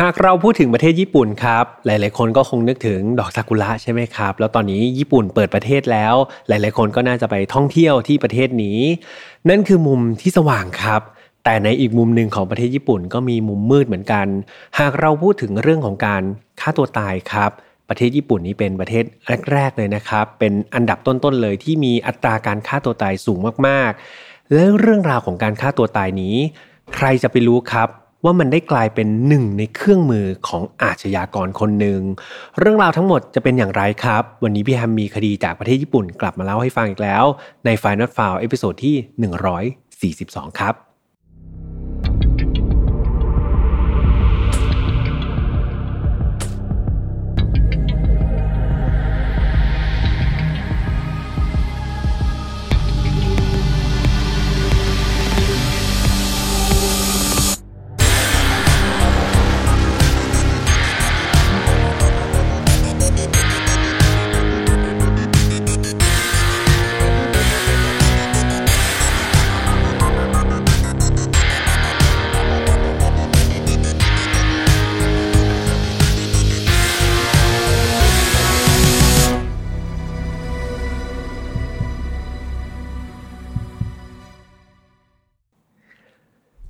[0.00, 6.14] หากเราพูดถึงประเทศญี่ปุ่นครับ หลาย ๆ คนก็คงนึกถึงดอกซากุระใช่ไหมครับ แล้วตอนนี้ญี่ปุ่นเปิดประเทศแล้ว
[6.48, 8.78] หลาย ๆ คนก็น่าจะไปท่องเที่ยวที่ประเทศนี้
[9.48, 11.00] นั่นคือมุมที่สว่างครับ
[11.44, 14.26] แต่ในอีกมุมหนึ่งของประเทศญี่ปุ่นก็มีมุมมืดเหมือนกัน
[14.78, 16.22] หากเราพูดถึงเรื่องของการ
[16.60, 17.50] ฆ่าตัวตายครับ
[17.88, 19.04] ประเทศญี่ปุ่นนี้เป็นประเทศ
[19.52, 23.90] แรก ๆ เลยนะครับ เป็นอันดับต้น ๆ เลยที่มีอัตราการฆ่าตัวตายสูงมาก
[24.22, 26.36] ๆ และเรื่องราวของการฆ่าตัวตายนี้
[26.94, 27.90] ใครจะไปรู้ครับ
[28.24, 32.00] ว่ามันได้กลายเป็นหนึ่งในเครื่องมือของอาชญากรคนหนึ่ง
[32.58, 37.24] เรื่องราวทั้งหมดจะเป็นอย่างไรครับ วันนี้พี่แฮมมีคดีจากประเทศญี่ปุ่นกลับมาเล่าให้ฟังอีกแล้ว
[37.64, 38.96] ใน Final f i l e เอพิโซดที่
[40.20, 40.85] 142 ครับ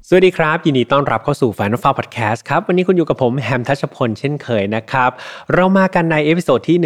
[0.09, 5.11] สวัสดีครับ ยินดีต้อนรับเข้าสู่ Final File Podcast ครับ วันนี้คุณอยู่กับผมแฮมทัชพลเช่นเคยนะครับ
[5.55, 6.77] เรามากันใน episode ที่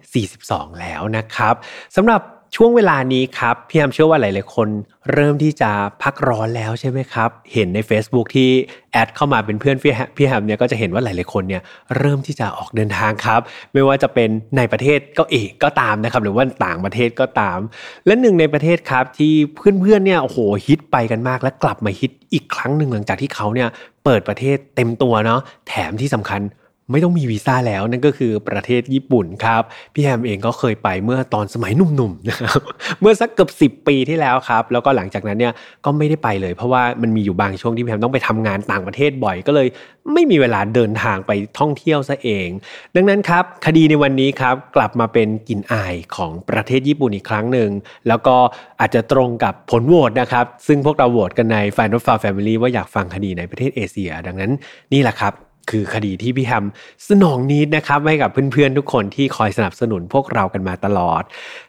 [0.00, 1.54] 142 แล้วนะครับ
[1.96, 2.20] สำหรับ
[2.58, 4.68] ช่วงเวลานี้ครับพี่แฮมเชื่อว่าหลายๆคน
[5.12, 5.70] เริ่มที่จะ
[6.02, 8.50] พักร้อนแล้วใช่ไหมครับ เห็นใน Facebook ที่
[8.92, 11.62] แอดเข้ามาเป็นเพื่อนพี่แฮมเนี่ยก็จะเห็นว่าหลายๆคนเนี่ย
[11.98, 13.40] เริ่มที่จะออกเดินทางครับ
[13.72, 17.58] ไม่ว่าจะเป็นในประเทศก็เออก็ตามนะครับ หรือว่าต่างประเทศก็ตาม
[18.06, 23.68] และหนึ่งในประเทศครับที่เพื่อนๆเนี่ยโอ้โหฮิตไปกันมาก และกลับมาฮิตอีกครั้งหนึ่งหลังจากที่เขาเนี่ย
[24.04, 26.40] เปิดประเทศเต็มตัวเนาะแถมที่สำคัญ
[26.90, 29.62] ไม่ต้องมีวีซ่าแล้วนั่นก็คือประเทศญี่ปุ่นครับ
[29.94, 32.60] พี่แฮมเองก็เคยไปเมื่อตอนสมัยหนุ่มๆนะครับ
[33.00, 35.52] เมื่อสักเกือบสิปีที่แล้วครับ แล้วก็หลังจากนั้นเนี่ย
[35.84, 39.68] ก็ไม่ได้ไปเลย เพราะว่ามันมีอยู่บางช่วงที่พี่แฮมต้องไปทำงานต่างประเทศบ่อยก็เลย
[40.12, 42.48] ไม่มีเวลาเดินทางไปท่องเที่ยวซะเอง
[42.96, 47.70] ดังนั้นครับคดีในวันนี้ครับกลับมาเป็นกลิ่นอายของประเทศญี่ปุ่นอีกครั้งหนึ่ง
[48.08, 48.36] แล้วก็
[48.80, 54.52] อาจจะตรงกับผลโหวตนะครับซึ่งพวกเราโหวตกันใน Final f a r Family ว่าอยากฟังคดีในประเทศเอเชีย ดังนั้น
[54.94, 55.34] นี่แหละครับ
[55.70, 56.64] คือคดีที่พี่แฮม
[57.08, 61.22] สนองนิดนะครับให้กับเพื่อนๆทุกคนที่คอยสนับสนุนพวกเรากันมาตลอด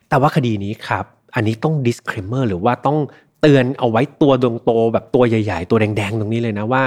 [0.09, 2.97] แต่ว่าคดีนี้ครับ อันนี้ต้อง disclaimer หรือว่าต้อง
[3.41, 6.83] เตือนเอาไว้ตัวดวงโตแบบตัวใหญ่ๆ ตัวแดงๆ ตรงนี้เลยนะว่า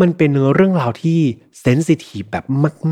[0.00, 1.20] มันเป็นเรื่องราวที่
[1.60, 2.44] เซนซิทีฟแบบ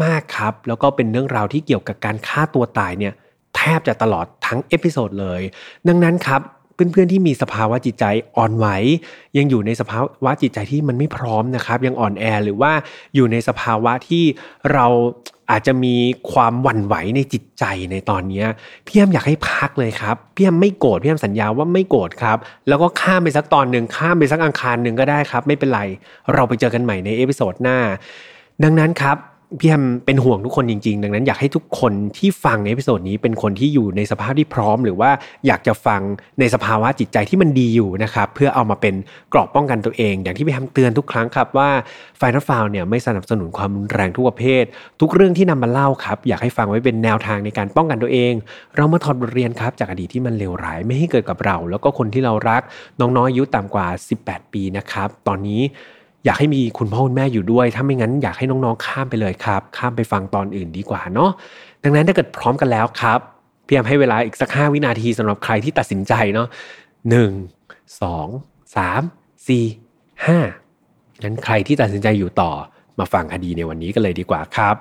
[0.03, 3.13] มากๆครับ แล้วก็เป็นเรื่องราวที่เกี่ยวกับการฆ่าตัวตายเนี่ย
[3.57, 5.41] แทบจะตลอดทั้ง episode เลย
[5.89, 6.41] ดังนั้นครับ
[6.93, 8.05] เพื่อนๆที่มีสภาวะจิตใจ
[8.37, 8.67] อ่อนไหว
[9.37, 12.73] ยังอยู่ในสภาวะจิตใจที่มันไม่พร้อมนะครับ ยังอ่อนแอหรือว่า
[13.15, 14.25] อยู่ในสภาวะที่
[14.73, 14.87] เรา
[15.51, 15.95] อาจจะมี
[16.33, 18.45] ความหวั่นไหวในจิตใจในตอนนี้
[18.87, 22.39] พี่แฮมอยากให้พักเลยครับพี่แฮมไม่โกรธพี่แฮมสัญญาว่าไม่โกรธครับ
[22.69, 25.81] แล้วก็ข้ามไปสักตอนหนึ่งข้ามไปสักอังคารหนึ่งก็ได้ครับ ไม่เป็นไร
[26.35, 27.79] เราไปเจอกันใหม่ใน episode หน้า
[28.65, 29.17] ดังนั้นครับ
[29.59, 35.11] พี่แฮมเป็นห่วงทุกคนจริงๆ ดังนั้นอยากให้ทุกคนที่ฟังใน episode นี้เป็นคนที่อยู่ในสภาพที่พร้อม หรือว่า
[35.47, 36.01] อยากจะฟัง
[36.41, 38.95] ในสภาวะจิตใจที่มันดีอยู่นะครับเพื่อเอามาเป็น
[39.33, 41.71] กรอบป้องกันตัวเอง อย่างที่พี่แฮมเตือนทุกครั้งครับว่า
[42.19, 44.65] Final File เนี่ยไม่สนับสนุนความรุนแรงทุกประเภท
[45.01, 48.33] ทุกเรื่องที่นำมาเล่าครับอยากให้ฟังไว้เป็นแนวทางในการป้องกันตัวเอง
[48.77, 52.63] เรามาถอดบทเรียนครับจากอดีตที่มันเลวร้ายไม่ให้เกิดกับเรา แล้วก็คนที่เรารัก
[53.01, 53.87] น้องๆอายุต่ำกว่า
[54.21, 55.63] 18 ปีนะครับตอนนี้
[56.25, 61.31] อยากให้มีคุณพ่อคุณแม่อยู่ด้วย ถ้าไม่งั้นอยากให้น้องๆข้ามไปเลยครับ ข้ามไปฟังตอนอื่นดีกว่าเนาะ
[61.85, 63.19] ดังนั้นถ้าเกิดพร้อมกันแล้วครับ
[63.67, 66.49] พี่แอมให้เวลาอีกสักห้าวินาทีสำหรับใครที่ตัดสินใจเนาะ
[67.11, 67.33] หนึ่ง
[68.01, 68.27] สอง
[68.77, 69.03] สาม
[69.49, 69.65] สี่
[70.27, 70.39] ห้า
[71.23, 72.51] งั้นใครที่ตัดสินใจอยู่ต่อ
[72.99, 74.77] มาฟังคดีในวันนี้กันเลยดีกว่าครับ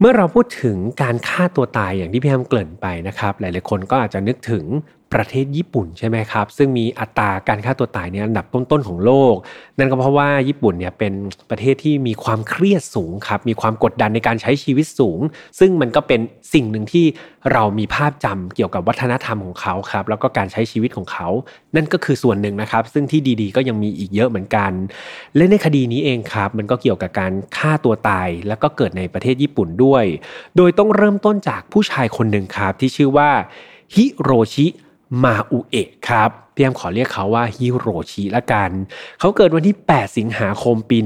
[0.00, 4.64] เมื่อเราพูดถึงการฆ่าตัวตายอย่างที่พี่แอมเกริ่นไปนะครับ หลายๆคนก็อาจจะนึกถึง
[5.14, 9.34] ประเทศญี่ปุ่นใช่ไหมครับ ซึ่งมีอัตราการฆ่าตัวตายเนี่ยอันดับต้นๆของโลก
[9.78, 11.12] นั่นก็เพราะว่าญี่ปุ่นเนี่ยเป็น
[11.50, 15.20] ประเทศที่มีความเครียดสูงครับ มีความกดดันในการใช้ชีวิตสูง
[15.58, 16.20] ซึ่งมันก็เป็น
[16.54, 17.04] สิ่งหนึ่งที่
[17.52, 21.28] เรามีภาพจำเกี่ยวกับวัฒนธรรมของเขาครับ แล้วก็การใช้ชีวิตของเขา
[21.76, 24.72] นั่นก็คือส่วนหนึ่งนะครับ ซึ่งที่ดีๆ ก็ยังมีอีกเยอะเหมือนกัน
[25.36, 30.04] และในคดีนี้เองครับ มันก็เกี่ยวกับการฆ่าตัวตาย แล้วก็เกิดในประเทศญี่ปุ่นด้วย
[30.56, 33.30] โดยต้องเริ่มต้นจากผู้ชายคนหนึ่งครับที่ชื่อว่า
[33.94, 34.66] ฮิโรชิ
[35.22, 38.70] มาอุเอะครับพี่แอมขอเรียกเขาว่าฮิโรชิละกัน
[39.20, 40.98] เขาเกิดวันที่ 8 สิงหาคมปี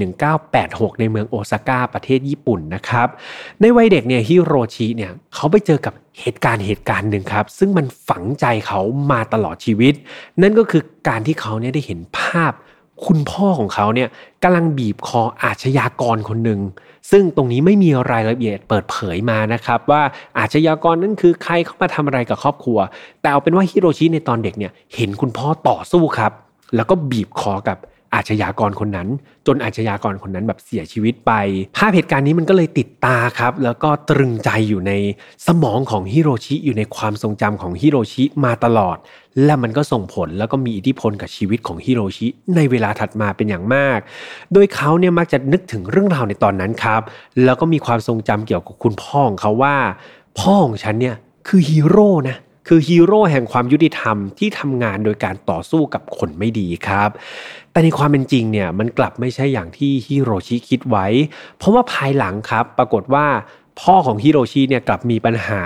[0.47, 3.09] 1986 ในเมืองโอซาก้าประเทศญี่ปุ่นนะครับ
[3.61, 8.81] ในวัยเด็กเนี่ยฮิโรชิเนี่ยเขาไปเจอกับเหตุการณ์เหตุการณ์หนึ่งครับ ซึ่งมันฝังใจเขา
[9.13, 9.95] มาตลอดชีวิต
[10.43, 12.53] นั่นก็คือการที่เขาเนี่ยได้เห็นภาพ
[13.07, 14.09] คุณพ่อของเขาเนี่ย
[14.43, 16.61] กำลังบีบคออาชญากรคนหนึ่ง
[17.11, 20.03] ซึ่งตรงนี้ไม่มีรายละเอียดเปิดเผยมานะครับว่า
[20.39, 22.79] อาชญากรนั้นคือใครเข้ามาทำอะไรกับครอบครัว
[23.21, 26.33] แต่เอาเป็นว่าฮิโรชิในตอนเด็กเนี่ยเห็นคุณพ่อต่อสู้ครับ
[26.77, 27.79] แล้วก็บีบคอกับ
[28.15, 29.09] อาชญากรคนนั้น
[29.47, 31.33] จนอาชญากรคนนั้นแบบเสียชีวิตไป
[31.77, 34.93] ภาพเหตุการณ์นี้มันก็เลยติดตาครับ แล้วก็ตรึงใจอยู่ใน
[35.47, 38.97] สมองของฮิโรชิอยู่ในความทรงจำของฮิโรชิมาตลอด
[39.45, 42.27] และมันก็ส่งผลแล้วก็มีอิทธิพลกับชีวิตของฮิโรชิ
[42.57, 43.99] ในเวลาถัดมาเป็นอย่างมาก
[44.53, 47.03] โดยเขาเนี่ยมักจะนึกถึงเรื่องราวในตอนนั้นครับ
[47.45, 49.77] แล้วก็มีความทรงจำเกี่ยวกับคุณพ่อของเขาว่า
[50.39, 51.17] พ่อของฉันเนี่ย
[51.47, 52.37] คือฮีโร่นะ
[52.67, 57.11] คือฮีโร่แห่งความยุติธรรมที่ทำงานโดยการต่อสู้กับคนไม่ดีครับ
[57.73, 61.07] แต่ในความเป็นจริงเนี่ยมันกลับไม่ใช่อย่างที่ฮิโรชิคิดไว้
[61.59, 63.27] เพราะว่าภายหลังครับ ปรากฏว่า
[63.81, 65.61] พ่อของฮิโรชิเนี่ยกลับมีปัญหา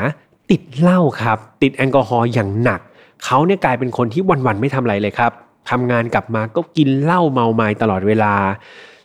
[0.51, 2.81] ติดเหล้าครับ ติดแอลกอฮอล์อย่างหนัก
[3.25, 5.33] เขาเนี่ยกลายเป็นคนที่วันๆไม่ทำอะไรเลยครับ
[5.71, 8.35] ทำงานกลับมาก็กินเหล้าเมาไม้ตลอดเวลา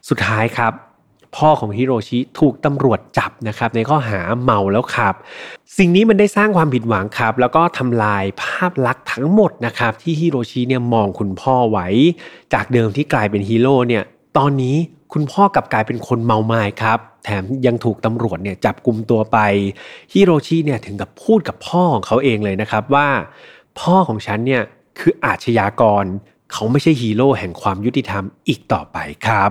[0.10, 0.74] สุดท้ายครับ
[1.36, 5.16] พ่อของฮิโรชิถูกตำรวจจับนะครับในข้อหาเมาแล้วขับ
[5.78, 11.88] สิ่งนี้มันได้สร้างความผิดหวังครับ แล้วก็ทำลายภาพลักษณ์ทั้งหมดนะครับที่ฮิโรชิเนี่ยมองคุณพ่อไว้
[12.54, 14.04] จากเดิมที่กลายเป็นฮีโร่เนี่ย
[14.38, 14.76] ตอนนี้
[15.14, 19.38] คุณพ่อกลับกลายเป็นคนเมาไม้ครับ แถมยังถูกตำรวจเนี่ยจับกลุ่มตัวไป
[20.14, 23.08] ฮิโรชิเนี่ยถึงกับพูดกับพ่อของเขาเองเลยนะครับว่า
[23.80, 24.64] พ่อของฉันเนี่ย
[25.00, 26.06] คืออาชญากร
[26.54, 29.50] เขาไม่ใช่ฮีโร่แห่งความยุติธรรมอีกต่อไปครับ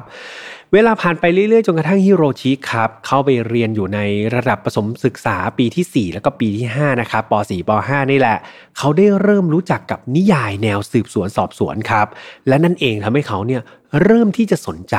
[0.76, 4.00] เวลาผ่านไปเรื่อยๆ จนกระทั่งฮิโรชิครับ เข้าไปเรียนอยู่ใน
[4.34, 8.38] ระดับประสมศึกษาปีที่ 4 แล้วก็ปีที่ 5 นะครับป .4 ป .5 นี่แหละ
[8.78, 12.06] เขาได้เริ่มรู้จักกับนิยายแนวสืบสวนสอบสวนครับ
[12.48, 13.62] และนั่นเองทำให้เขาเนี่ย
[14.04, 14.96] เริ่มที่จะสนใจ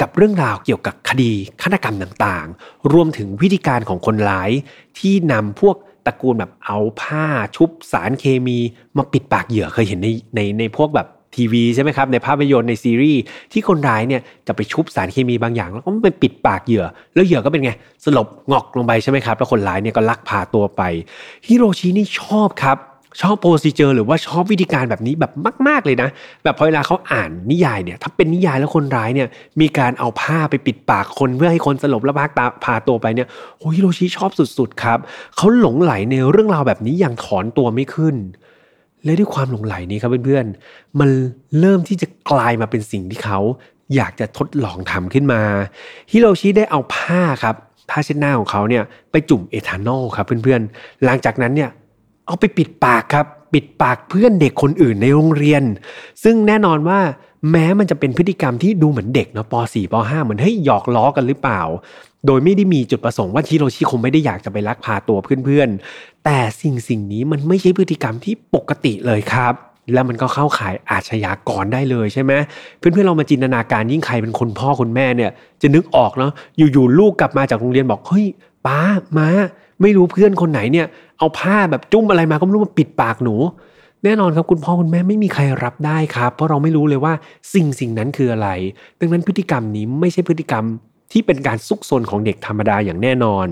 [0.00, 1.32] กับเรื่องราวเกี่ยวกับคดี
[1.62, 4.50] ฆาตกรรมต่างๆ รวมถึงวิธีการของคนร้าย
[4.98, 5.76] ที่นำพวก
[6.06, 7.26] ตระกูลแบบเอาผ้า
[7.56, 8.58] ชุบสารเคมี
[8.96, 11.08] มาปิดปากเหยื่อเคยเห็นในในในพวกแบบ
[11.38, 13.20] ทีวีใช่ไหมครับในภาพยนตร์ในซีรีส์
[13.52, 17.72] ที่คนร้ายเนี่ยจะไปชุบสารเคมีบางอย่าง แล้วก็ไปปิดปากเหยื่อ แล้วเหยื่อก็เป็นไง
[18.04, 20.82] สลบเหงือกลงไปใช่ไหมครับแล้วคนร้ายเนี่ยก็ลักพาตัวไป
[21.46, 22.78] ฮิโรชินี่ชอบครับ
[23.20, 25.32] ชอบ procedure หรือว่าชอบวิธีการแบบนี้แบบ
[25.68, 26.08] มาก ๆเลยนะ
[26.44, 29.28] แบบพอเวลาเขาอ่านนิยายเนี่ยถ้าเป็นนิยายแล้วคนร้ายเนี่ย
[29.60, 34.98] มีการเอาผ้าไปปิดปากคนเพื่อให้คนสลบแล้วพาตาพาตัวไปเนี่ยโอ้ฮิโรชิชอบสุดๆครับ
[35.36, 38.16] เขาหลงไหลในเรื่องราวแบบนี้อย่างถอนตัวไม่ขึ้น
[39.04, 41.10] และด้วยความหลงไหลนี้ครับเพื่อนๆ มัน
[41.60, 43.38] เริ่มที่จะกลายมาเป็นสิ่งที่เขา
[43.94, 45.40] อยากจะทดลองทำขึ้นมา
[46.10, 47.56] ฮิโรชิได้เอาผ้าครับ
[47.90, 51.70] ผ้าเช็ดหน้าของเขาเนี่ยไปจุ่มเอทานอลครับเพื่อนๆ หลังจากนั้นเนี่ย
[52.26, 55.62] เอาไปปิดปากครับ ปิดปากเพื่อนเด็กคนอื่นในโรงเรียน
[56.24, 57.00] ซึ่งแน่นอนว่า
[57.50, 61.62] แม้มันจะเป็นพฤติกรรมที่ดูเหมือนเด็กเนาะป .4 ป .5 เหมือนให้หยอกล้อกันหรือเปล่า
[62.26, 69.54] โดยไม่ได้มีจุดประสงค์ว่าฮิโรชิคงไม่ได้อยากจะไปลักพาตัวเพื่อนๆ แต่สิ่งสิ่งนี้มันไม่ใช่พฤติกรรมที่ปกติเลยครับ
[69.92, 72.32] แล้วมันก็เข้าขายอาชญากรได้เลยใช่ไหม
[72.78, 75.30] เพื่อนๆเรามาจินตนาการยิ่งใครเป็นคนพ่อคนแม่เนี่ย
[75.62, 76.32] จะนึกออกเนาะ
[76.72, 78.26] อยู่ๆลูกกลับมาจากโรงเรียนบอกเฮ้ย
[78.66, 78.80] ป้า
[79.18, 79.28] มา
[79.82, 80.86] ไม่รู้เพื่อนคนไหนเนี่ย
[81.18, 83.34] เอาผ้าแบบจุ้มอะไรมาก็ไม่รู้มาปิดปากหนู
[84.04, 87.12] แน่นอนครับคุณพ่อคุณแม่ไม่มีใครรับได้ครับ เพราะเราไม่รู้เลยว่า
[87.54, 88.48] สิ่งสิ่งนั้นคืออะไร
[89.00, 90.64] ดังนั้นพฤติกรรมนี้ไม่ใช่พฤติกรรม
[91.12, 93.46] ที่เป็นการซุกซนของเด็กธรรมดาอย่างแน่นอน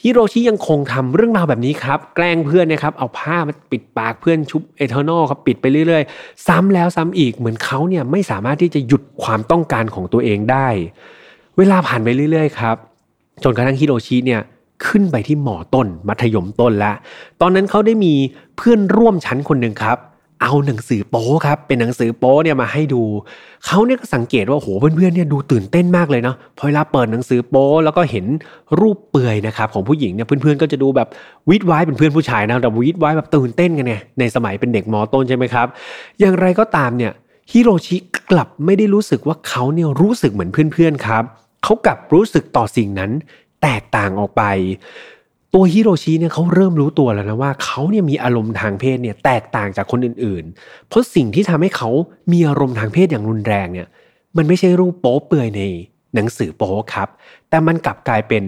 [0.00, 10.68] ฮิโรชิยังคงทำเรื่องราวแบบนี้ครับ แกล้งเพื่อนนะครับเอาผ้ามาปิดปากเพื่อนชุบเอเทอร์นอลครับปิดไปเรื่อยๆ ซ้ำแล้วซ้ำอีกเหมือนเขาเนี่ยไม่สามารถที่จะหยุดความต้องการของตัวเองได้
[11.58, 12.76] เวลาผ่านไปเรื่อยๆครับ
[13.42, 14.40] จนกระทั่งฮิโรชิเนี่ย
[14.86, 16.96] ขึ้นไปที่หมอต้นมัธยมต้นแล้ว
[17.40, 18.14] ตอนนั้นเขาได้มี
[18.56, 19.98] เพื่อนร่วมชั้นคนหนึ่งครับ
[20.42, 23.02] เอาหนังสือโป๊ครับเป็นหนังสือโป๊เนี่ยมาให้ดู
[23.66, 28.24] เขาเนี่ยก็สังเกตว่าโหเพื่อนๆเนี่ยดูตื่นเต้นมากเลยเนาะพอเวลาเปิดหนังสือโป๊แล้วก็เห็น
[28.80, 31.08] รูปเปื่อยนะครับของผู้หญิงเนี่ยเพื่อนๆก็จะดูแบบ
[31.50, 35.66] วิดไว้เป็นเพื่อนผู้ชายนะแต่วิดไว้แบบตื่นเต้นกันไงในสมัยเป็นเด็กมอต้นใช่ไหมครับ
[36.20, 37.12] อย่างไรก็ตามเนี่ย
[37.50, 37.96] ฮิโรชิ
[38.30, 41.24] กลับไม่ได้รู้สึกว่าเขาเนี่ยรู้สึกเหมือนเพื่อนๆครับ
[41.64, 43.10] เขากลับรู้สึกต่อสิ่งนั้น
[43.62, 44.42] แตกต่างออกไป
[45.54, 51.90] ตัวฮิโรชิเนี่ยเขาเริ่มรู้ตัวแล้วนะว่าเขาเนี่ยมีอารมณ์ทางเพศเนี่ยแตกต่างจากคนอื่นๆ เพราะสิ่งที่ทำให้เขา
[52.32, 53.86] มีอารมณ์ทางเพศอย่างรุนแรงเนี่ย
[54.36, 55.62] มันไม่ใช่รูปโป๊เปื่อยใน
[56.14, 57.08] หนังสือโป๊ครับ
[57.48, 58.44] แต่มันกลับกลายเป็น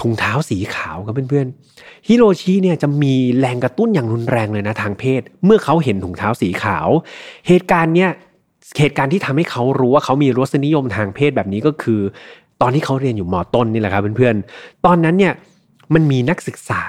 [0.00, 6.88] ถุงเท้าสีขาวครับเพื่อนๆฮิโรชิเนี่ยจะมีแรงกระตุ้นอย่างรุนแรงเลยนะทางเพศ เมื่อเขาเห็นถุงเท้าสีขาว
[7.48, 8.10] เหตุการณ์เนี่ย
[8.78, 12.00] เหตุการณ์ที่ทำให้เขารู้ว่าเขามีรสนิยมทางเพศแบบนี้ก็คือ
[12.60, 15.32] ตอนที่เขาเรียนอยู่มอต้นนี่แหละครับเพื่อนๆตอนนั้นเนี่ย
[15.94, 16.82] มันมีนักศึกษา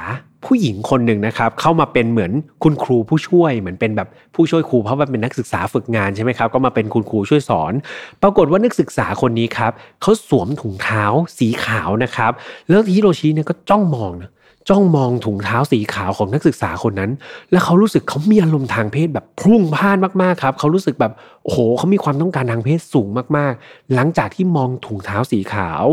[0.46, 2.32] ผู้หญิงคนหนึ่งนะครับ เข้ามาเป็นเหมือน
[2.64, 7.74] คุณครูผู้ช่วยเหมือนเป็นแบบผู้ช่วยครูเพราะว่าเป็นนักศึกษาฝึกงานใช่ไหมครับ ก็มาเป็นคุณครูช่วยสอน
[8.22, 9.72] ปรากฏว่านักศึกษาคนนี้ครับ
[10.02, 11.04] เขาสวมถุงเท้า
[11.38, 12.32] สีขาวนะครับ
[12.70, 14.30] แล้วฮิโรชิเนี่ยก็จ้องมองนะ
[14.70, 17.12] จ้องมองถุงเท้าสีขาวของนักศึกษาคนนั้น
[17.52, 23.08] แล้วเขารู้สึกเขามีอารมณ์ทางเพศแบบพุ่งพ่านมากๆครับเขารู้สึกแบบโอ้โหเขามีความต้องการทางเพศสูง
[23.38, 25.84] มากๆ หลังจากที่มองถุงเท้าสีขาว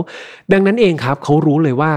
[0.52, 1.93] ดังนั้นเองครับเขารู้เลยว่า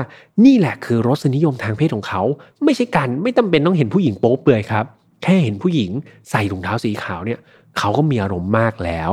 [0.46, 2.22] นี่แหละคือรสนิยมทางเพศของเขา
[2.64, 4.86] ไม่ใช่การไม่จาเป็นต้องเห็นผู้หญิงโป๊เปลือยครับ
[5.24, 5.92] แค่เห็นผู้หญิง
[6.30, 7.40] ใส่ถุงเท้าสีขาวเนี่ย
[7.78, 9.12] เขาก็มีอารมณ์มากแล้ว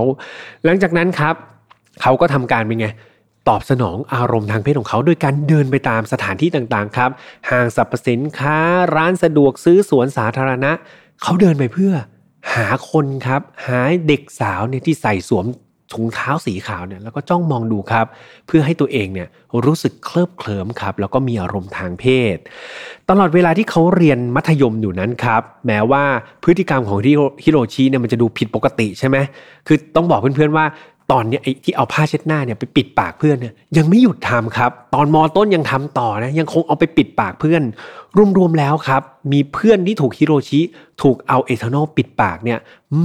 [0.65, 1.35] หลังจากนั้นครับ
[2.03, 2.89] เขาก็ทำการเป็นไง
[3.49, 7.11] ตอบสนองอารมณ์ทางเพศของเขา โดยการเดินไปตามสถานที่ต่างๆครับ
[7.51, 8.59] ห้างสรรพสินค้า
[8.97, 10.73] ร้านสะดวกซื้อสวนสาธารณะ
[11.23, 11.93] เขาเดินไปเพื่อ
[12.55, 15.47] หาคนครับ หาเด็กสาวเนี่ยที่ใส่สวม
[15.93, 18.07] ถุงเท้าสีขาวเนี่ยแล้วก็จ้องมองดูครับ
[18.47, 19.29] เพื่อให้ตัวเองเนี่ย
[19.65, 22.37] รู้สึกเคลิบเคลิ้มครับ แล้วก็มีอารมณ์ทางเพศ
[23.11, 26.05] ตลอดเวลาที่เขาเรียนมัธยมอยู่นั้นครับ แม้ว่า
[26.43, 26.99] พฤติกรรมของ
[27.45, 29.17] ฮิโรชิเนี่ยมันจะดูผิดปกติใช่ไหม
[29.67, 30.65] คือต้องบอกเพื่อนๆว่า
[31.13, 37.63] ตอนนี้ไอ้ที่เอาผ้าเช็ดหน้าเนี่ยไปปิดปากเพื่อนเนี่ยยังไม่หยุดทำครับ ตอนมอต้นยังทำต่อนะยังคงเอาไปปิดปากเพื่อน
[38.39, 39.03] รวมๆแล้วครับ
[39.33, 40.61] มีเพื่อนที่ถูกฮิโรชิ
[41.03, 42.59] ถูกเอาเอทานอลปิดปากเนี่ย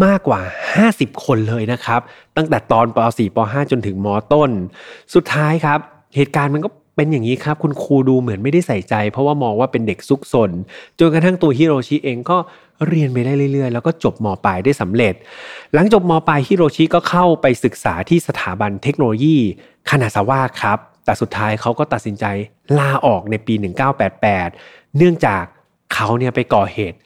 [0.03, 0.39] มากกว่า
[0.81, 2.01] 50 คนเลยนะครับ
[2.37, 4.49] ตั้งแต่ตอนป .4 ป .5 จนถึงม.ต้น
[5.13, 5.79] สุดท้ายครับ
[6.15, 10.51] เหตุการณ์มันก็ เป็นอย่างนี้ครับ คุณครูดูเหมือนไม่ได้ใส่ใจ เพราะว่ามองว่าเป็นเด็กซุกซน
[10.99, 12.37] จนกระทั่งตัวฮิโรชิเองก็
[12.87, 15.13] เรียนไปได้เรื่อยๆ แล้วก็จบม.ปลายได้สำเร็จ
[15.73, 19.37] หลังจบม.ปลายฮิโรชิก็เข้าไปศึกษาที่สถาบันเทคโนโลยี
[19.89, 22.25] คานาซาวะครับ แต่สุดท้ายเขาก็ตัดสินใจ
[22.79, 23.53] ลาออกในปี
[24.25, 25.43] 1988 เนื่องจาก
[25.93, 26.97] เขาเนี่ยไปก่อเหตุ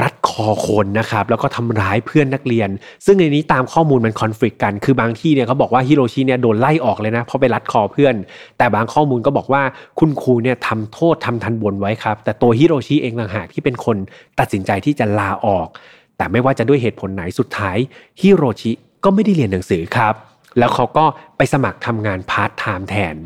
[0.00, 2.68] รัดคอคนนะครับแล้วก็ทำร้ายเพื่อนนักเรียน
[3.04, 8.14] ซึ่งในนี้ตามข้อมูลมันคอนฟ lict กัน คือบางที่เนี่ยเขาบอกว่าฮิโรชิเนี่ยโดนไล่ออกเลยนะเพราะไปรัดคอเพื่อน
[8.58, 9.62] แต่บางข้อมูลก็บอกว่า
[9.98, 13.96] คุณครูเนี่ยทำโทษทำทันบนไว้ครับ แต่ตัวฮิโรชิเองต่างหากที่เป็นคน
[14.38, 15.68] ตัดสินใจที่จะลาออก
[16.16, 17.76] แต่ไม่ว่าจะด้วยเหตุผลไหนสุดท้าย
[18.20, 18.72] ฮิโรชิ
[19.04, 20.14] ก็ไม่ได้เรียนหนังสือครับ
[20.58, 21.04] แล้วเขาก็
[21.36, 23.16] ไปสมัครทำงานพาร์ทไทม์แทน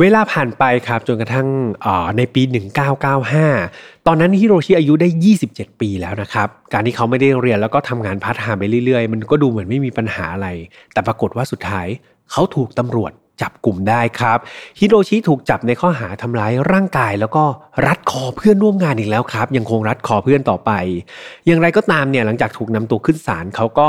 [0.00, 1.48] เวลาผ่านไปครับจนกระทั่ง
[2.16, 2.42] ในปี
[3.24, 5.08] 1995 ตอนนั้นฮิโรชิอายุได้
[5.44, 10.48] 27 ปีแล้วนะครับ การที่เขาไม่ได้เรียนแล้วก็ทำงานพาร์ทไทม์ไปเรื่อยๆ มันก็ดูเหมือนไม่มีปัญหาอะไร
[10.92, 11.86] แต่ปรากฏว่าสุดท้าย
[12.32, 14.38] เขาถูกตำรวจจับกลุ่มได้ครับ
[14.78, 17.44] ฮิโรชิถูกจับในข้อหาทำร้ายร่างกาย แล้วก็
[17.86, 20.70] รัดคอเพื่อนร่วมงานอีกแล้วครับ ยังคงรัดคอเพื่อนต่อไป
[21.46, 23.86] อย่างไรก็ตามเนี่ยหลังจากถูกนำตัวขึ้นศาลเขาก็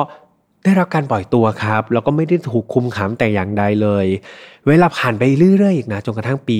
[0.65, 4.05] ได้รับการปล่อยตัวครับ แล้วก็ไม่ได้ถูกคุมขังแต่อย่างใดเลย
[4.67, 5.24] เวลาผ่านไป
[5.57, 6.60] เรื่อยๆอีกนะจนกระทั่งปี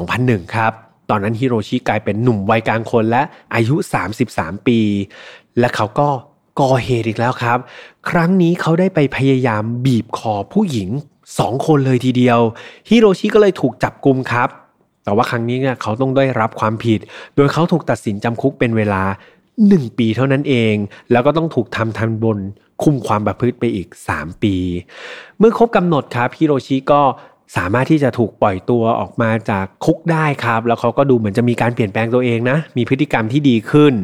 [0.00, 0.72] 2001 ครับ
[1.10, 3.22] ตอนนั้นฮิโรชิกลายเป็นหนุ่มวัยกลางคนและ
[3.54, 3.76] อายุ
[4.20, 4.80] 33 ปี
[5.58, 6.08] และเขาก็
[6.60, 7.58] ก่อเหตุอีกแล้วครับ
[8.10, 10.88] ครั้งนี้เขาได้ไปพยายามบีบคอผู้หญิง
[11.38, 12.40] สองคนเลยทีเดียว
[12.88, 14.48] ฮิโรชิก็เลยถูกจับกุมครับ
[15.04, 17.00] แต่ว่าครั้งนี้เนี่ยเขาต้องได้รับความผิด
[17.36, 19.02] โดยเขาถูกตัดสินจำคุกเป็นเวลา
[19.62, 20.74] 1 ปีเท่านั้นเอง
[21.12, 22.38] แล้วก็ต้องถูกทำทันบน
[22.82, 24.56] คุมความประพฤติไปอีก 3 ปี
[25.38, 27.02] เมื่อครบกำหนดครับฮิโรชิก็
[27.56, 33.94] สามารถที่จะถูกปล่อยตัวออกมาจากคุกได้ครับ แล้วเขาก็ดูเหมือนจะมีการเปลี่ยนแปลงตัวเองนะ มีพฤติกรรมที่ดีขึ้น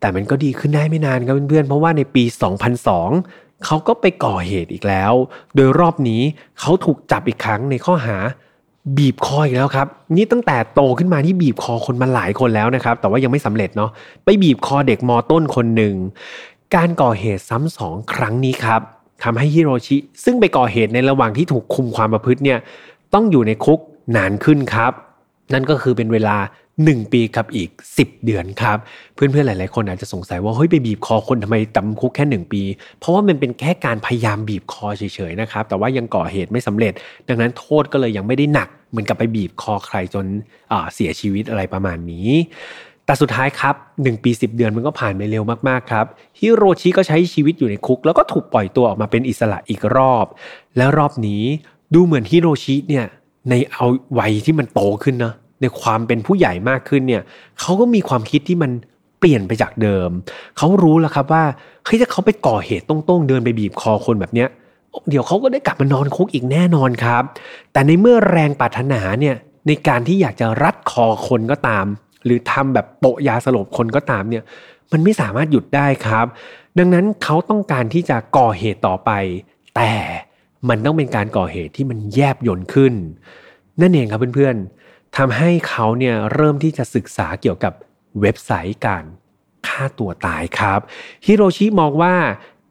[0.00, 2.24] แต่มันก็ดีขึ้นได้ไม่นานครับเพื่อนๆเพราะว่าในปี
[2.94, 5.12] 2002 เขาก็ไปก่อเหตุอีกแล้ว
[5.54, 6.22] โดยรอบนี้
[6.60, 8.16] เขาถูกจับอีกครั้งในข้อหา
[8.96, 13.90] บีบคออีกแล้วครับ นี่ตั้งแต่โตขึ้นมาที่บีบคอคนมาหลายคนแล้วนะครับ แต่ว่ายังไม่สำเร็จเนาะ
[14.24, 15.94] ไปบีบคอเด็กมอต้นคนหนึ่ง
[16.74, 18.80] การก่อเหตุซ้ำสองครั้งนี้ครับ
[19.22, 22.58] ทำให้ฮิโรชิ ซึ่งไปก่อเหตุในระหว่างที่ถูกคุมความประพฤติเนี่ย
[23.14, 23.78] ต้องอยู่ในคุก
[24.16, 24.92] นานขึ้นครับ
[25.52, 26.36] นั่นก็คือเป็นเวลา
[26.74, 28.78] 1 ปีกับอีก 10 เดือนครับ
[29.14, 32.62] เพื่อนๆหลายๆคนอาจจะสงสัยว่าเฮ้ยไปบีบคอคนทำไมจำคุกแค่ 1 ปี
[32.98, 36.92] เพราะว่ามันเป็นแค่การพยายามบีบคอเฉยๆนะครับแต่ว่ายังก่อเหตุไม่สำเร็จ
[37.28, 40.26] ดังนั้นโทษก็เลยยังไม่ได้หนักเหมือนกับไปบีบคอใครจน
[40.94, 42.28] เสียชีวิตอะไรประมาณนี้
[43.06, 46.06] แต่สุดท้ายครับ 1 ปี 10 เดือนมันก็ผ่านไปเร็วมากๆครับ
[46.38, 50.26] ฮิโรชิก็ใช้ชีวิตอยู่ในคุก แล้วก็ถูกปล่อยตัวออกมาเป็นอิสระอีกรอบ
[50.76, 51.42] แล้วรอบนี้
[51.94, 53.06] ดูเหมือนฮิโรชิเนี่ย
[53.48, 53.86] ในเอา
[54.18, 57.22] วัยที่มันโตขึ้นนะ ในความเป็นผู้ใหญ่มากขึ้นเนี่ย
[57.60, 58.70] เขาก็มีความคิดที่มัน
[59.18, 60.10] เปลี่ยนไปจากเดิม
[60.58, 61.44] เขารู้แล้วครับว่า
[61.84, 64.48] เฮ้ยถ้าเขาไปก่อเหตุต้องๆเดินไปบีบคอคนแบบเนี้ย
[65.10, 67.22] เดี๋ยวเขาก็ได้กลับมานอนคุกอีกแน่นอนครับ
[67.72, 69.36] แต่ในเมื่อแรงปรารถนาเนี่ย
[69.66, 71.86] ในการที่อยากจะรัดคอคนก็ตาม
[72.24, 74.42] หรือทำแบบโปะยาสลบคนก็ตามเนี่ย
[74.92, 76.26] มันไม่สามารถหยุดได้ครับ
[76.78, 79.10] ดังนั้นเขาต้องการที่จะก่อเหตุต่อไป
[79.76, 79.92] แต่
[80.68, 82.94] มันต้องเป็นการก่อเหตุที่มันแยบยนขึ้น
[83.80, 84.79] นั่นเองครับเพื่อนๆ
[85.16, 87.72] ทำให้เขาเนี่ยเริ่มที่จะศึกษาเกี่ยวกับ
[88.20, 89.04] เว็บไซต์การ
[89.66, 90.80] ฆ่าตัวตายครับ
[91.26, 92.14] ฮิโรชิมองว่า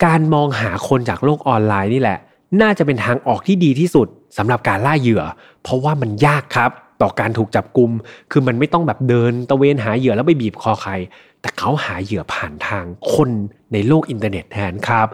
[0.05, 2.19] การมองหาคนจากโลกออนไลน์นี่แหละ
[2.61, 5.23] น่าจะเป็นทางออกที่ดีที่สุดสำหรับการล่าเหยื่อ
[5.63, 7.91] เพราะว่ามันยากครับต่อการถูกจับกุม
[8.31, 10.93] คือมันไม่ต้องแบบเดินตระเวนหาเหยื่อแล้วไปบีบคอใคร
[11.41, 13.29] แต่เขาหาเหยื่อผ่านทางคน
[13.73, 15.07] ในโลกอินเทอร์เน็ตแทนครับ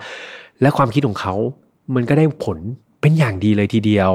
[0.61, 1.35] และความคิดของเขา
[1.95, 2.57] มันก็ได้ผล
[3.01, 4.11] เป็นอย่างดีเลยทีเดียว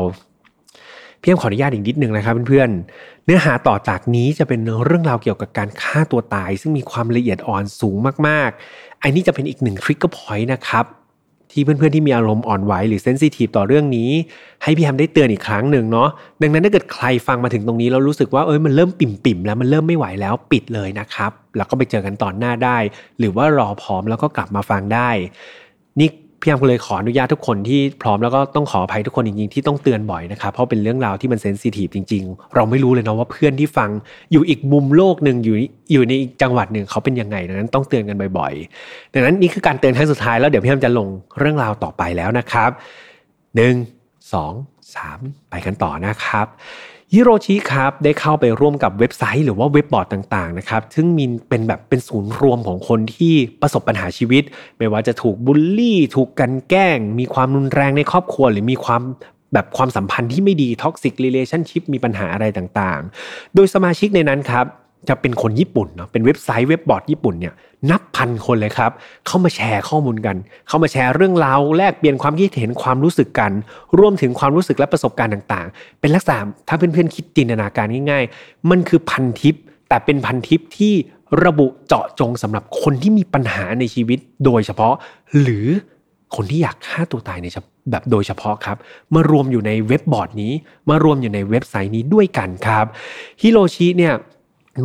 [1.21, 7.97] พี่แฮมขออนุญาตอีกนิดนึงนะครับเพื่อนๆ เนื้อหาต่อจากนี้จะเป็นเรื่องราวเกี่ยวกับการฆ่าตัวตาย ซึ่งมีความละเอียดอ่อนสูง
[8.27, 10.85] มากๆ อันนี้จะเป็นอีกหนึ่ง trigger point นะครับ
[11.53, 14.11] ที่เพื่อนๆที่มีอารมณ์อ่อนไหวหรือ sensitive ต่อเรื่องนี้
[14.63, 16.09] ให้พี่แฮมได้เตือนอีกครั้งหนึ่งเนาะ
[16.43, 22.79] ดังนั้นถ้าเกิดใครฟังมาถึงตรงนี้แล้วรู้สึกว่าเอ้ยมันเริ่มปริ่มๆแล้วมันเริ่มไม่ไหวแล้วปิดเลยนะครับ แล้วก็ไปเจอกันตอนหน้าได้
[23.19, 25.11] หรือว่ารอพร้อมแล้วก็กลับมาฟังได้
[26.01, 26.09] นี่
[26.41, 33.91] พี่แฮมก็เลยขออนุญาตทุกคนที่พร้อมแล้วก็ต้องขออภัยทุกคนจริงๆที่ต้องเตือนบ่อยนะครับเพราะเป็นเรื่องราวที่มัน sensitive จริง ๆ เราไม่รู้เลยนะว่าเพื่อนที่ฟัง
[34.33, 35.57] อยู่อีกมุมโลกหนึ่งอยู่
[35.93, 42.71] อยู่ในอีกจังหวัดหนึ่งเขาเป็นยังไงดังนั้นต้องเตือนกันบ่อยๆดังนั้นนี่คือการเตือนครั้งสุดท้ายแล้วเดี๋ยวพี่ยามจะลงเรื่องราวต่อไปแล้วนะครับ
[43.57, 43.75] หนึ่ง
[44.33, 44.53] สอง
[44.95, 45.19] สาม
[45.51, 46.47] ไปกันต่อนะครับ
[47.15, 54.43] ฮิโรชิครับได้เข้าไปร่วมกับเว็บไซต์หรือว่าเว็บบอร์ดต่างๆนะครับซึ่งมีเป็นแบบเป็นศูนย์รวมของคนที่ประสบปัญหาชีวิต
[54.79, 59.03] ไม่ว่าจะถูกบูลลี่ ถูกกันแกล้ง มีความรุนแรงในครอบครัว หรือมีความ
[59.53, 64.67] แบบความสัมพันธ์ที่ไม่ดี toxic relationship มีปัญหาอะไรต่างๆ โดยสมาชิกในนั้นครับ
[65.09, 67.55] จะเป็นคนญี่ปุ่นเนาะเป็นเว็บไซต์เว็บบอร์ดญี่ปุ่นเนี่ย
[67.91, 68.91] นับพันคนเลยครับ
[69.27, 70.37] เข้ามาแชร์ข้อมูลกัน
[70.69, 73.53] เข้ามาแชร์เรื่องราวแลกเปลี่ยนความคิดเห็นความรู้สึกกัน
[73.99, 76.39] รวมถึงความรู้สึกและประสบการณ์ต่างๆ เป็นลักษณะ
[76.69, 79.55] ถ้าเพื่อนๆคิดจินตนาการง่ายๆ มันคือพันทิป
[79.89, 80.93] แต่เป็นพันทิปที่
[81.45, 84.95] ระบุเจาะจงสำหรับคนที่มีปัญหาในชีวิตโดยเฉพาะ
[85.41, 85.67] หรือ
[86.37, 87.47] คนที่อยากฆ่าตัวตายใน
[87.91, 88.77] แบบโดยเฉพาะครับ
[89.15, 90.53] มารวมอยู่ในเว็บบอร์ดนี้
[90.89, 92.87] มารวมอยู่ในเว็บไซต์นี้ด้วยกันครับ
[93.41, 94.15] ฮิโรชิเนี่ย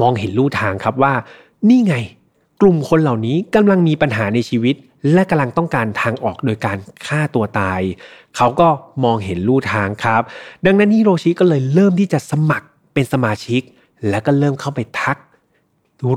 [0.01, 1.13] มองเห็นลู่ทางครับว่า
[1.69, 1.95] นี่ไง
[2.61, 4.75] กลุ่มคนเหล่านี้กำลังมีปัญหาในชีวิต
[5.13, 7.81] และกำลังต้องการทางออกโดยการฆ่าตัวตาย
[8.35, 8.67] เขาก็
[9.03, 10.21] มองเห็นลู่ทางครับ
[10.65, 13.61] ดังนั้นฮิโรชิก็เลยเริ่มที่จะสมัครเป็นสมาชิก
[14.09, 15.17] และก็เริ่มเข้าไปทัก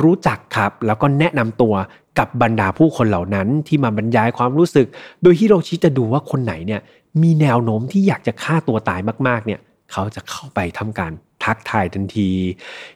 [0.03, 1.75] รู้จักครับ แล้วก็แนะนำตัว
[2.19, 4.87] กับบรรดาผู้คนเหล่านั้นที่มาบรรยายความรู้สึก
[5.23, 6.81] โดยฮิโรชิจะดูว่าคนไหนเนี่ย
[7.23, 9.61] มีแนวโน้มที่อยากจะฆ่าตัวตายมากๆเนี่ย
[9.93, 11.13] เขาจะเข้าไปทำการ
[11.49, 12.31] ทักทายทันที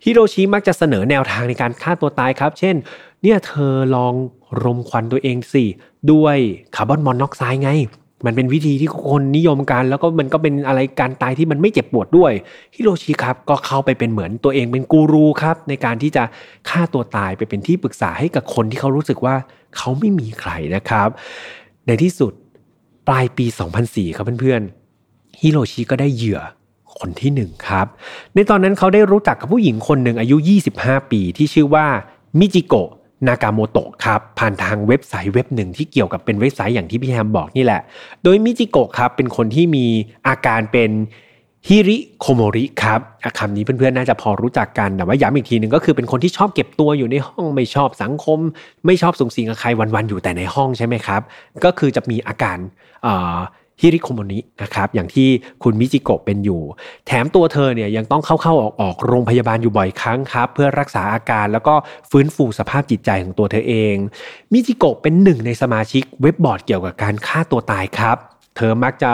[0.04, 2.74] ฮิโรชิมักจะเสนอแนวทางในการฆ่าตัวตายครับ เช่น
[3.22, 4.14] เนี่ยเธอลอง
[4.62, 5.64] รมควันตัวเองสิ
[6.12, 6.36] ด้วย
[6.76, 7.70] คาร์บอนมอนอกไซด์ไง
[8.26, 12.32] มันเป็นวิธีที่คนนิยมกัน แล้วก็มันก็เป็นอะไรการตายที่มันไม่เจ็บปวดด้วย
[12.74, 16.24] ฮิโรชิครับก็เข้าไปเป็นเหมือนตัวเองเป็นกูรูครับ ในการที่จะ
[16.68, 19.34] ฆ่าตัวตายไปเป็นที่ปรึกษาให้กับคนที่เขารู้สึกว่า
[19.76, 21.08] เขาไม่มีใครนะครับ
[21.86, 22.32] ในที่สุด
[23.08, 23.46] ปลายปี
[23.80, 26.40] 2004 ครับเพื่อนๆฮิโรชิก็ได้เหยื่อ
[27.00, 27.86] คนที่หนึ่งครับ
[28.34, 30.36] ในตอนนั้นเขาได้รู้จักกับผู้หญิงคนหนึ่งอายุ
[30.74, 31.86] 25 ปีที่ชื่อว่า
[32.38, 32.90] มิจิโกะ
[33.28, 37.80] นากาโมโตะครับผ่านทางเว็บไซต์เว็บหนึ่งที่เกี่ยวกับเป็นเว็บไซต์อย่างที่พี่แฮมบอกนี่แหละ
[38.24, 39.86] โดยมิจิโกะครับเป็นคนที่มี
[40.28, 40.90] อาการเป็น
[41.68, 43.00] ฮิริโคโมริครับ
[43.38, 48.38] คำนี้เพื่อนๆน่าจะพอรู้จักกันแต่ว่าย้ำอีกทีหนึ่งก็คือเป็นคนที่ชอบเก็บตัวอยู่ในห้องไม่ชอบสังคม
[48.86, 51.20] ไม่ชอบสูงสิงกับใครวันๆอยู่แต่ในห้องใช่ไหมครับ
[51.64, 52.58] ก็คือจะมีอาการ
[53.82, 55.28] ฮิริโคโมนินะครับอย่างที่
[55.62, 56.62] คุณมิจิโกะเป็นอยู่
[57.06, 61.74] แถมตัวเธอเนี่ยยังต้องเข้าๆออกออกโรงพยาบาลอยู่บ่อยครั้งครับ เพื่อรักษาอาการแล้วก็
[62.10, 63.94] ฟื้นฟูสภาพจิตใจของตัวเธอเอง
[64.52, 68.16] มิจิโกะเป็นหนึ่งในสมาชิกเว็บบอร์ดเกี่ยวกับการฆ่าตัวตายครับ
[68.56, 69.12] เธอมักจะ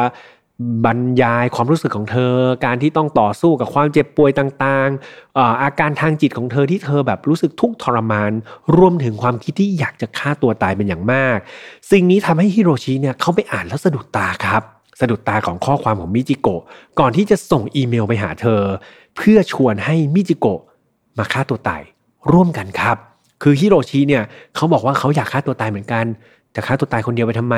[0.84, 8.32] บรรยายความรู้สึกของเธอ การที่ต้องต่อสู้กับความเจ็บป่วยต่างๆ อาการทางจิตของเธอที่เธอแบบรู้สึกทุกข์ทรมาน
[8.76, 11.38] รวมถึงความคิดที่อยากจะฆ่าตัวตายเป็นอย่างมาก
[11.90, 14.62] สิ่งนี้ทำให้ฮิโรชิเนี่ยเขาไปอ่านแล้วสะดุดตาครับ
[15.00, 16.62] สะดุดตาของข้อความของมิจิโกะ
[16.98, 18.62] ก่อนที่จะส่งอีเมลไปหาเธอ
[19.16, 20.60] เพื่อชวนให้มิจิโกะ
[21.18, 21.82] มาฆ่าตัวตาย
[22.32, 22.96] ร่วมกันครับ
[23.42, 24.22] คือฮิโรชิเนี่ย
[24.54, 26.04] เขาบอกว่าเขาอยากฆ่าตัวตายเหมือนกัน
[26.54, 27.56] จะฆ่าตัวตายคนเดียวไปทำไม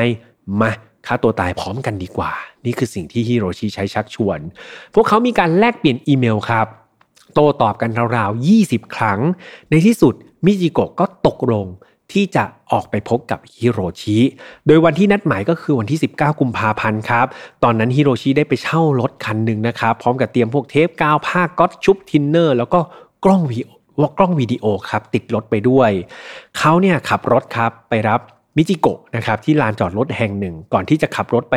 [0.60, 0.70] มา
[1.06, 2.32] ฆ่าตัวตายพร้อมกันดีกว่า
[2.64, 4.38] นี่คือสิ่งที่ฮิโรชิใช้ชักชวน
[4.94, 6.66] พวกเขามีการแลกเปลี่ยนอีเมลครับ
[7.34, 9.20] โต้ตอบกันราวๆ 20 ครั้ง
[9.70, 11.66] ในที่สุดมิจิโกะก็ตกลง
[12.12, 14.18] ที่จะออกไปพบกับฮิโรชิ
[14.66, 17.26] โดยวันที่นัดหมายก็คือวันที่ 19 กุมภาพันธ์ครับ
[17.64, 22.80] ตอนนั้นฮิโรชิได้ไปเช่ารถคันหนึ่งนะครับ พร้อมกับเตรียมพวกเทปกาวผ้าก๊อตชุบทินเนอร์ แล้วก็
[23.24, 23.60] กล้องวี
[24.00, 25.90] ว่ากล้องวิดีโอครับ ติดรถไปด้วย
[26.58, 28.20] เขาเนี่ยขับรถครับไปรับ
[28.56, 31.54] มิจิโกะนะครับที่ลานจอดรถแห่งหนึ่ง ก่อนที่จะขับรถไป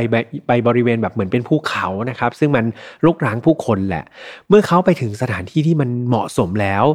[0.48, 2.66] ไปบริเวณแบบเหมือนเป็นภูเขานะครับ ซึ่งมัน
[3.06, 4.06] รกร้างผู้คนแหละ
[4.50, 6.86] เมื่อเขาไปถึงสถานที่ที่มันเหมาะสมแล้ว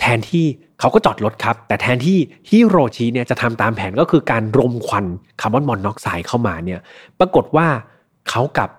[0.00, 0.44] แทนที่
[0.80, 2.18] เขาก็จอดรถครับ แต่แทนที่
[2.48, 5.06] ฮิโรชิเนี่ยจะทำตามแผนก็คือการรมควัน
[5.40, 6.80] คาร์บอนมอนอกไซด์เข้ามาเนี่ย
[7.18, 7.66] ปรากฏว่า
[8.28, 8.70] เขากลับ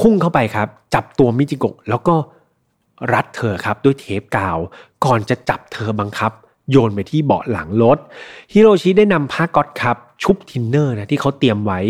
[0.00, 2.14] พุ่งเข้าไปครับ จับตัวมิจิโกะแล้วก็
[3.12, 4.58] รัดเธอครับด้วยเทปกาว
[5.04, 6.32] ก่อนจะจับเธอบังคับ
[6.70, 7.98] โยนไปที่เบาะหลังรถ
[8.52, 11.80] ฮิโรชิได้นำผ้าก๊อตครับชุบทินเนอร์นะที่เขาเตรียมไว้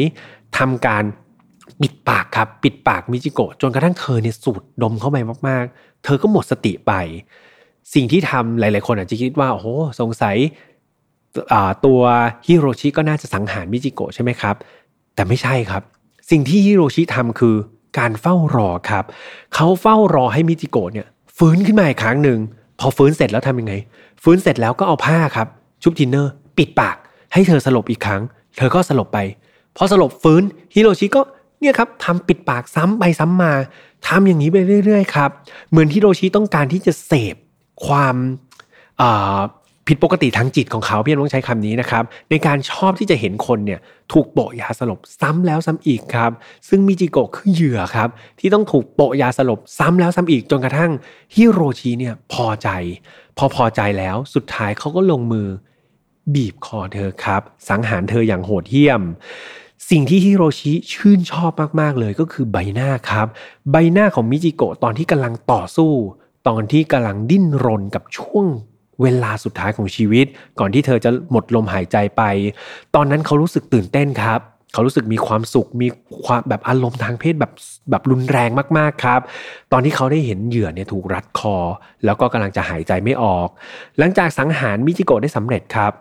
[0.59, 1.05] ทำการ
[1.81, 5.17] ปิดปากครับปิดปากมิจิโกะจนกระทั่งเธอเนี่ยสูดดมเข้าไป
[5.49, 6.93] มากๆ เธอก็หมดสติไป
[7.95, 9.67] สิ่งที่ทำหลาย ๆ คนอาจจะคิดว่าโอ้โห
[10.01, 10.37] สงสัย
[11.87, 12.01] ตัว
[12.47, 14.55] ฮิโรชิก็น่าจะสังหารมิจิโกะใช่ไหมครับ
[15.15, 15.83] แต่ไม่ใช่ครับ
[16.31, 17.57] สิ่งที่ฮิโรชิทำคือ
[17.99, 19.05] การเฝ้ารอครับ
[19.55, 21.07] เขาเฝ้ารอให้มิจิโกะเนี่ย
[21.37, 22.39] ฟื้นขึ้นมาอีกครั้งหนึ่ง
[22.81, 23.75] พอฟื้นเสร็จแล้วทำยังไง
[24.23, 25.49] ฟื้นเสร็จแล้วก็เอาผ้าครับ
[25.83, 26.97] ชุบทินเนอร์ ปิดปาก
[27.33, 28.23] ให้เธอสลบอีกครั้ง
[28.57, 29.19] เธอก็สลบไป
[29.77, 30.43] พอสลบฟื้น
[30.75, 31.23] ฮิโรชิก็
[31.61, 33.53] เนี่ยครับทำปิดปากซ้ำไปซ้ำมา
[34.07, 35.31] ทำอย่างนี้ไปเรื่อยๆครับ
[35.71, 37.37] เหมือนฮิโรชิต้องการที่จะเสพ
[37.87, 38.17] ความ
[39.89, 43.81] ผิดปกติทางจิตของเขาพี่ต้องใช้คำนี้นะครับในการชอบที่จะเห็นคนเนี่ย
[44.13, 46.31] ถูกโปะยาสลบซ้ำแล้วซ้ำอีกครับ
[46.69, 48.09] ซึ่งมิจิโกะคือเหยื่อครับ
[48.41, 50.91] ที่ต้องถูกโปะยาสลบซ้ำแล้วซ้ำอีกจนกระทั่ง
[51.35, 52.69] ฮิโรชิเนี่ยพอใจ
[53.37, 55.49] พอพอใจแล้วสุดท้ายเขาก็ลงมือ
[56.35, 59.03] บีบคอเธอครับ สังหารเธออย่างโหดเหี้ยม
[59.91, 63.27] สิ่งที่ฮิโรชิชื่นชอบมากๆเลยก็คือใบหน้าครับ
[63.71, 65.93] ใบหน้าของมิจิโกะตอนที่กำลังต่อสู้
[66.49, 68.47] ตอนที่กำลังดิ้นรนกับช่วง
[69.03, 70.27] เวลาสุดท้ายของชีวิต
[70.59, 72.23] ก่อนที่เธอจะหมดลมหายใจไป
[72.95, 74.41] ตอนนั้นเขารู้สึกตื่นเต้นครับ
[74.73, 75.89] เขารู้สึกมีความสุขมี
[76.25, 77.53] ความแบบอารมณ์ทางเพศแบบ
[77.91, 79.21] แบบรุนแรงมากๆครับ
[79.73, 81.57] ตอนที่เขาได้เห็นเหยื่อเนี่ยถูกรัดคอ
[82.05, 83.49] แล้วก็กำลังจะหายใจไม่ออก
[83.99, 85.93] หลังจากสังหารมิจิโกะได้สำเร็จครับ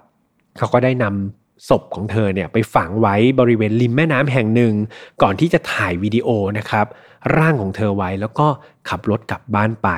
[0.57, 4.73] เขาก็ได้นำศพของเธอเนี่ยไปฝังไว้บริเวณริมแม่น้ำแห่งหนึ่ง
[5.21, 6.85] ก่อนที่จะถ่ายวิดีโอนะครับ
[7.37, 8.47] ร่างของเธอไว้แล้วก็
[8.89, 9.89] ขับรถกลับบ้านไป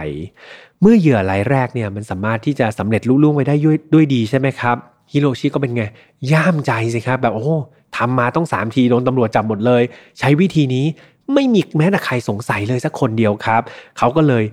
[0.81, 4.77] เมื่อเหยื่อรายแรกเนี่ยมันสามารถที่จะสำเร็จลุล่วงไปได้ด้วยด้วยดีใช่ไหมครับ
[5.11, 5.83] ฮิโรชิก็เป็นไง
[6.31, 7.57] ย่ามใจสิครับแบบโอ้
[7.97, 9.83] ทำมาต้องสามทีโดนตำรวจจับหมดเลย
[10.19, 10.85] ใช้วิธีนี้
[11.33, 13.61] ไม่มีแม้แต่ใครสงสัยเลยสักคนเดียวครับ
[13.97, 14.43] เขาก็เลย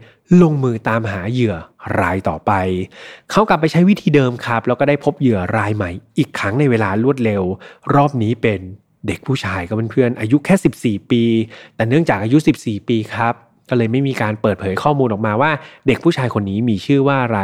[0.43, 1.55] ลงมือตามหาเหยื่อ
[2.01, 2.53] รายต่อไป
[3.31, 7.43] เขากลับไปใช้วิธีเดิมครับ แล้วก็ได้พบเหยื่อรายใหม่ อีกครั้งในเวลารวดเร็ว
[7.95, 8.61] รอบนี้เป็น
[9.07, 11.23] เด็กผู้ชายกับเพื่อนๆอายุแค่ 14 ปี
[11.77, 13.35] แต่เนื่องจากอายุ 14 ปีครับ
[13.69, 15.53] ก็เลยไม่มีการเปิดเผยข้อมูลออกมาว่า
[15.87, 17.41] เด็กผู้ชายคนนี้มีชื่อว่าอะไร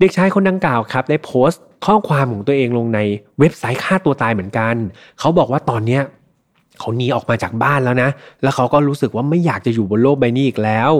[0.00, 3.00] เด็กชายคนดังกล่าวครับ ได้โพสต์ ข้อความของตัวเองลงใน
[3.38, 4.74] เว็บไซต์ฆ่าตัวตายเหมือนกัน
[5.18, 6.02] เขาบอกว่าตอนเนี้ย
[6.78, 8.10] เขาหนีออกมาจากบ้านแล้วนะ
[8.42, 10.90] แล้วเขาก็รู้สึกว่าไม่อยากจะอยู่บนโลกใบนี้อีกแล้ว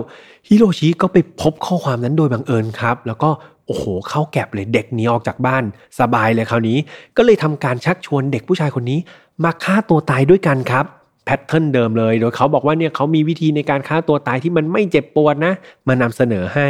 [0.48, 3.30] ฮิโรชิก็ไปพบข้อความนั้นโดยบังเอิญครับ แล้วก็
[3.66, 5.64] โอ้โห เข้าแก็บเลยเด็กหนีออกจากบ้าน
[6.00, 6.78] สบายเลยคราวนี้
[7.16, 8.98] ก็เลยทำการชักชวนเด็กผู้ชายคนนี้
[9.44, 10.84] มาฆ่าตัวตายด้วยกันครับ
[11.26, 15.52] pattern เดิมเลย โดยเขาบอกว่าเนี่ยเขามีวิธีในการฆ่าตัวตายที่มันไม่เจ็บปวดนะ
[15.88, 16.68] มานำเสนอให้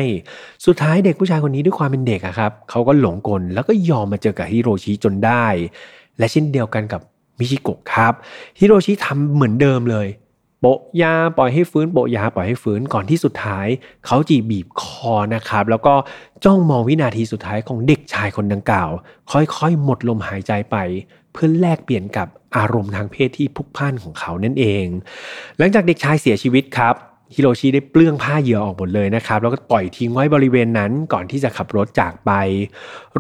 [0.67, 5.47] สุดท้ายเด็กผู้ชายคนนี้ด้วยความเป็นเด็กอะครับเขาก็หลงกลแล้วก็ยอมมาเจอกับฮิโรชิจนได้
[6.19, 7.01] และเช่นเดียวกันกับ
[7.39, 8.13] มิจิโกะครับ
[8.59, 10.09] ฮิโรชิทำเหมือนเดิมเลย
[10.61, 13.67] โปะยาปล่อยให้ฟื้นโปะยาปล่อยให้ฟื้นก่อนที่สุดท้าย
[14.07, 15.95] เขาก็บีบคอนะครับ แล้วก็
[16.45, 18.91] จ้องมองวินาทีสุดท้ายของเด็กชายคนดังกล่าว
[19.33, 20.77] ค่อยๆ หมดลมหายใจไป
[21.37, 24.87] เพื่อแลกเปลี่ยนกับอารมณ์ทางเพศที่พุกพ่านของเขานั่นเอง
[25.59, 26.95] หลังจากเด็กชายเสียชีวิตครับ
[27.35, 32.31] ฮิโรชิได้เปลื้องผ้าเหยื่อออกหมดเลยนะครับ แล้วก็ปล่อยทิ้งไว้บริเวณนั้นก่อนที่จะขับรถจากไป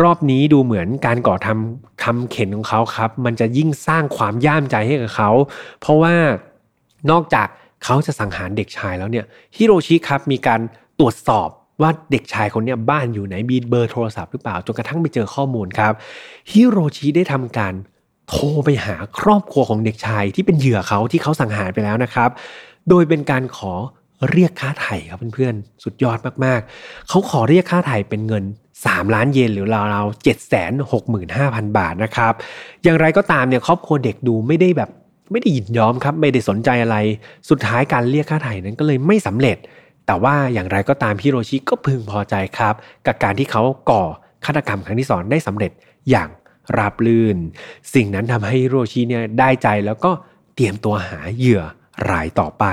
[0.02, 5.30] รอบนี้ดูเหมือนการก่อทำทำเข็นของเขาครับ มันจะยิ่งสร้างความย่ามใจให้กับเขา
[5.80, 6.14] เพราะว่า
[7.10, 7.48] นอกจาก
[7.84, 9.24] เขาจะสังหารเด็กชายแล้วเนี่ย
[9.56, 10.60] ฮิโรชิครับมีการ
[11.00, 11.48] ตรวจสอบ
[11.82, 15.94] ว่าเด็กชายคนนี้บ้านอยู่ไหนมีเบอร์โทรศัพท์หรือเปล่าจนกระทั่งไปเจอข้อมูลครับ
[16.50, 17.74] ฮิโรชิได้ทำการ
[18.28, 22.30] โทรไปหาครอบครัวของเด็กชายที่เป็นเหยื่อเขาที่เขาสังหารไปแล้วนะครับ
[22.88, 23.72] โดยเป็นการขอ
[24.30, 28.44] เรียกค่าไถ่ครับเพื่อนๆ สุดยอดมากๆ เขาขอเรียกค่าไถ่เป็นเงิน
[28.78, 32.32] 3 ล้านเยนหรือราวๆเจ็ดแสนหกหมื่นห้าพันบาทนะครับ
[32.84, 34.90] อย่างไรก็ตามเนี่ยครอบครัวเด็กดูไม่ได้แบบ
[35.30, 36.96] ไม่ได้ยินยอมครับ ไม่ได้สนใจอะไร
[37.50, 39.56] สุดท้ายการเรียกค่าไถ่นั้นก็เลยไม่สำเร็จ
[40.06, 42.74] แต่ว่าอย่างไรก็ตามฮิโรชิก็พึงพอใจครับ
[43.06, 44.02] กับการที่เขาก่อ
[44.44, 45.72] ฆาตกรรมครั้งที่สองได้สำเร็จ
[46.10, 46.28] อย่าง
[46.76, 47.36] ราบลื่น
[47.94, 50.10] สิ่งนั้นทำให้โรชิเนี่ยได้ใจแล้วก็
[50.54, 51.62] เตรียมตัวหาเหยื่อ
[52.10, 52.64] รายต่อไป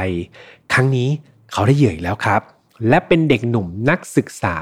[0.73, 1.10] ครั้งนี้
[1.51, 2.41] เขาได้เหยื่ออีกแล้วครับ
[2.90, 4.56] และเป็นเด็กหนุ่มนักศึกษา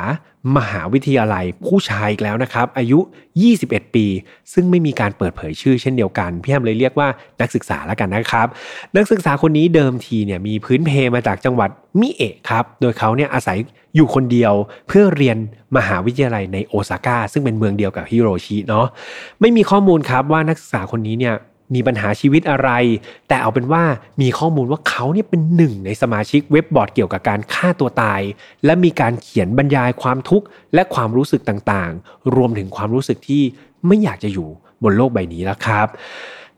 [0.58, 3.00] มหาวิทยาลัยผู้ชายอีกแล้วนะครับ อายุ
[3.48, 4.06] 21 ปี
[4.54, 7.08] ซึ่งไม่มีการเปิดเผยชื่อเช่นเดียวกัน พี่แอมเลยเรียกว่า
[7.42, 8.48] นักศึกษาแล้วกันนะครับ
[8.96, 11.70] นักศึกษาคนนี้เดิมทีเนี่ยมีพื้นเพมาจากจังหวัด
[12.00, 13.58] มิเอะครับ โดยเขาเนี่ยอาศัย
[13.96, 14.54] อยู่คนเดียว
[14.88, 15.38] เพื่อเรียน
[15.78, 18.86] มหาวิทยาลัยในโอซาก้าซึ่งเป็นเมืองเดียวกับฮิโรชิเนาะ
[19.42, 21.36] ไม่มีข้อมูลครับว่านักศึกษาคนนี้เนี่ย
[21.76, 22.70] มีปัญหาชีวิตอะไร
[23.28, 23.84] แต่เอาเป็นว่า
[24.22, 28.22] มีข้อมูลว่าเขาเนี่ยเป็นหนึ่งในสมาชิกเว็บบอร์ดเกี่ยวกับการฆ่าตัวตาย
[28.66, 33.44] และมีการเขียนบรรยายความทุกข์และความรู้สึกต่างๆ รวมถึงความรู้สึกที่
[33.88, 34.50] ไม่อยากจะอยู่
[34.84, 35.88] บนโลกใบนี้แล้วครับ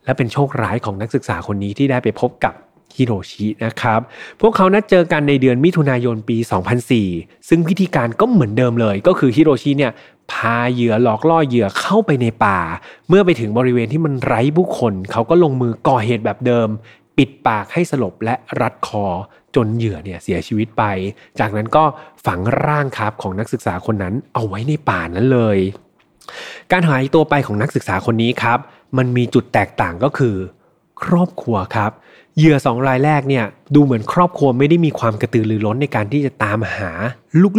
[0.06, 2.54] และเป็นโชคร้ายของนักศึกษาคนนี้ที่ได้ไปพบกับ
[2.98, 4.00] ฮิโรชินะครับ
[4.42, 6.38] พวกเขานัดเจอกันในเดือนมิถุนายนปี
[6.94, 9.92] 2004 ซึ่งพิธีการก็เหมือนเดิมเลย ก็คือฮิโรชิเนี่ย
[10.32, 12.60] พาเหยื่อหลอกล่อเหยื่อเข้าไปในป่า
[13.08, 16.68] เมื่อไปถึงบริเวณที่มันไร้ผู้คน เขาก็ลงมือก่อเหตุแบบเดิม
[17.18, 19.06] ปิดปากให้สลบและรัดคอ
[19.56, 20.84] จนเหยื่อเนี่ยเสียชีวิตไป
[21.40, 21.84] จากนั้นก็
[22.26, 25.58] ฝังร่างครับของนักศึกษาคนนั้นเอาไว้ในป่านั้นเลย
[26.72, 28.60] การหายตัวไปของนักศึกษาคนนี้ครับ
[28.98, 30.36] มันมีจุดแตกต่างก็คือ
[31.02, 31.92] ครอบครัวครับ
[32.38, 36.92] เหยื่อสองรายแรกเนี่ยดูเหมือนครอบครัวไม่ได้มีความกระตือรือร้นในการที่จะตามหา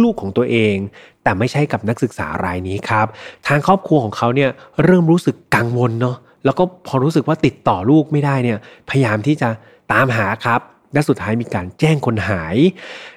[0.03, 0.75] ลูกๆของตัวเอง
[1.23, 3.07] แต่ไม่ใช่กับนักศึกษารายนี้ครับ
[3.47, 4.49] ทางครอบครัวของเขาเนี่ย
[4.83, 8.57] เริ่มรู้สึกกังวลเนาะแล้วก็พอรู้สึกว่าติดต่อลูกไม่ได้เนี่ย
[8.89, 9.49] พยายามที่จะ
[9.91, 10.61] ตามหาครับ
[10.93, 12.55] และสุดท้ายมีการแจ้งคนหาย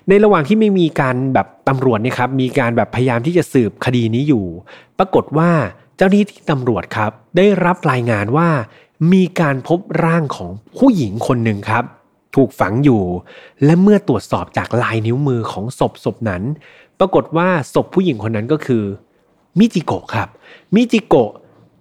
[0.09, 4.47] ในระหว่างที่ไม่มีการแบบตำรวจเนี่ยครับมีการแบบพยายามที่จะสืบคดีนี้อยู่
[4.99, 5.51] ปรากฏว่า
[5.97, 8.49] เจ้าหน้าที่ตำรวจครับได้รับรายงานว่า
[9.13, 11.85] มีการพบร่างของผู้หญิงคนหนึ่งครับ
[12.35, 13.03] ถูกฝังอยู่
[13.65, 16.43] และเมื่อตรวจสอบจากลายนิ้วมือของศพศพนั้น
[16.99, 18.85] ปรากฏว่าศพผู้หญิงคนนั้นก็คือ
[19.59, 20.29] มิจิโกะครับ
[20.75, 21.31] มิจิโกะ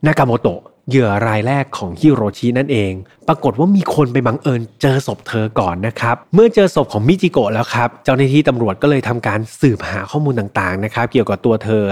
[0.05, 2.93] นากาโมโตะเหยื่อรายแรกของฮิโรชินั่นเอง
[3.27, 11.83] ปรากฏว่ามีคนไปบังเอิญเจอศพเธอก่อนนะครับ เมื่อเจอศพของมิจิโกะแล้วครับ เจ้าหน้าที่ตำรวจก็เลยทำการสืบหาข้อมูลต่างๆนะครับ เกี่ยวกับตัวเธอ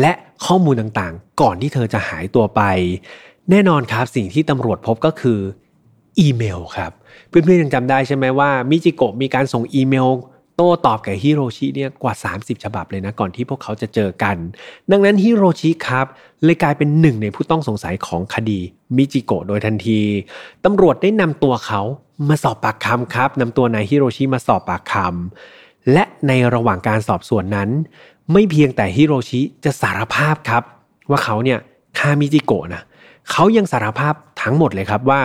[0.00, 0.12] และ
[0.46, 2.60] ข้อมูลต่างๆ ก่อนที่เธอจะหายตัวไป
[3.50, 5.40] แน่นอนครับสิ่งที่ตำรวจพบก็คือ
[6.20, 6.92] อีเมลครับ
[7.28, 10.08] เพื่อนๆยังจำได้ใช่ไหมว่ามิจิโกะมีการส่งอีเมล
[10.56, 14.36] โต้ตอบกับฮิโรชิเนี่ยกว่า 30 ฉบับเลยนะก่อนที่พวกเขาจะเจอกัน
[14.90, 16.06] ดังนั้นฮิโรชิครับ
[16.44, 18.60] เลยกลายเป็นหนึ่งในผู้ต้องสงสัยของคดี
[18.96, 20.00] มิจิโกะโดยทันที
[20.64, 21.80] ตำรวจได้นำตัวเขา
[22.28, 27.70] มาสอบปากคำครับนำตัวนายฮิโรชิมาสอบปากคำและในระหว่างการสอบสวนนั้น
[28.32, 30.62] ไม่เพียงแต่ฮิโรชิจะสารภาพครับ
[31.10, 31.58] ว่าเขาเนี่ย
[31.98, 32.82] ฆ่ามิจิโกะนะ
[33.30, 35.20] เขายังสารภาพทั้งหมดเลยครับว่า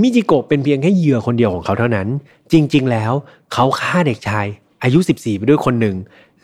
[0.00, 2.08] มิจิโกะเป็นเพียงแค่เหยื่อคนเดียวของเขาเท่านั้น
[2.52, 3.12] จริง ๆ แล้ว
[3.52, 4.46] เขาฆ่าเด็กชาย
[4.82, 5.96] อายุ 14 ไปด้วยคนหนึ่ง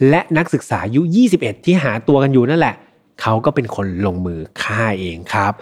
[0.08, 1.02] และนักศึกษาอายุ
[1.34, 2.74] 21 ที่หาตัวกันอยู่นั่นแหละ
[3.20, 5.52] เขาก็เป็นคนลงมือฆ่าเองครับ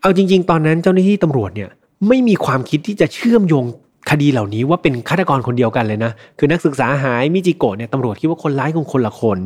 [0.00, 1.70] เอาจริง ๆ ตอนนั้นเจ้าหน้าที่ตำรวจเนี่ย
[2.08, 3.64] ไม่มีความคิดที่จะเชื่อมโยง
[4.10, 9.38] คดีเหล่านี้ว่าเป็นฆาตกรคนเดียวกันเลยนะ คือนักศึกษาหายมิจิโกะเนี่ยตำรวจคิดว่าคนร้ายคงคนละคน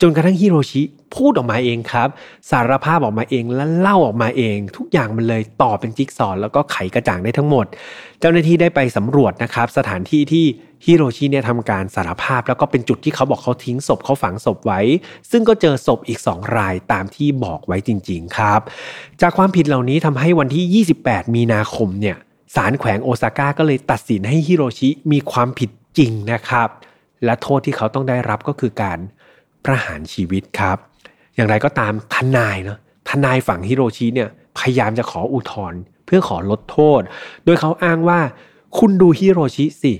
[0.00, 0.82] จนกระทั่งฮิโรชิ
[1.16, 2.08] พูดออกมาเองครับ
[2.50, 7.66] สารภาพออกมาเองและเล่าออกมาเอง ทุกอย่างมันเลยต่อเป็นจิ๊กซอว์แล้วก็ไขกระจ่างได้ทั้งหมด
[8.20, 10.46] เจ้าหน้าที่ได้ไปสำรวจนะครับ สถานที่ที่
[10.84, 14.80] ฮิโรชิเนี่ยทำการสารภาพ แล้วก็เป็นจุดที่เขาบอกเขาทิ้งศพเขาฝังศพไว้
[15.30, 18.60] ซึ่งก็เจอศพอีก 2 รายตามที่บอกไว้จริง ๆ ครับ
[19.20, 22.16] จากความผิดเหล่านี้ทำให้วันที่ 28 มีนาคมเนี่ย
[22.54, 26.68] ศาลแขวงโอซาก้าก็เลยตัดสินให้ฮิโรชิมีความผิดจริงนะครับ
[27.24, 28.98] และโทษที่เขาต้องได้รับก็คือการ
[29.64, 30.76] ประหารชีวิตครับ
[31.34, 37.00] อย่างไรก็ตามทนายเนาะทนายฝั่งฮิโรชิเนี่ยพยายามจะขออุทธรณ์เพื่อขอลดโทษ
[37.44, 38.20] โดยเขาอ้างว่า
[38.78, 39.92] คุณดูฮิโรชิสิ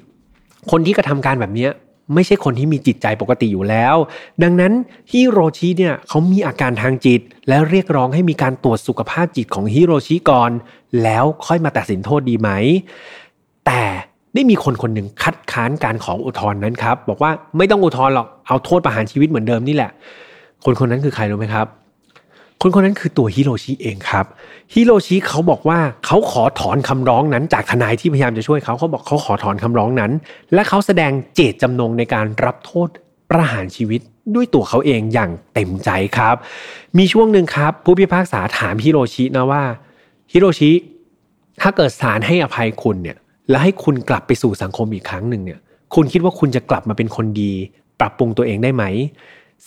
[0.70, 1.68] คนที่กระทำการแบบนี้
[2.14, 3.96] ไม่ใช่คนที่มีจิตใจปกติอยู่แล้ว
[4.42, 4.72] ดังนั้น
[5.12, 10.50] ฮิโรชิเนี่ยเขามีอาการทางจิต และเรียกร้องให้มีการตรวจสุขภาพจิตของฮิโรชิก่อน
[11.02, 12.50] แล้วค่อยมาตัดสินโทษดีไหม
[13.66, 13.82] แต่
[14.34, 19.90] ได้มีคนคนหนึ่งคัดค้านการขออุทธรณ์นั้นครับ บอกว่าไม่ต้องอุทธรณ์หรอกเอาโทษประหารชีวิตเหมือนเดิมนี่แหละ
[20.64, 21.66] คนคนนั้นคือใครรู้ไหมครับ
[22.66, 24.26] คนคนนั้นคือตัวฮิโรชิเองครับ
[24.74, 30.12] ฮิโรชิเขาบอกว่าเขาขอถอนคำร้องนั้นจากทนายที่พยายามจะช่วยเขาเขาบอกเขาขอถอนคำร้องนั้น
[30.54, 32.88] และเขาแสดงเจตจำนงในการรับโทษ
[33.30, 34.00] ประหารชีวิต
[34.34, 36.36] ด้วยตัวเขาเองอย่างเต็มใจครับ
[36.98, 39.62] มีช่วงหนึ่งครับ ผู้พิพากษาถามฮิโรชินะว่า
[40.32, 40.70] ฮิโรชิ
[41.60, 43.16] ถ้าเกิดศาลให้อภัยคุณเนี่ย
[43.50, 45.60] และให้คุณกลับไปสู่สังคมอีกครั้งหนึ่งเนี่ย
[45.94, 47.52] คุณคิดว่าคุณจะกลับมาเป็นคนดี
[48.00, 48.84] ปรับปรุงตัวเองได้ไหม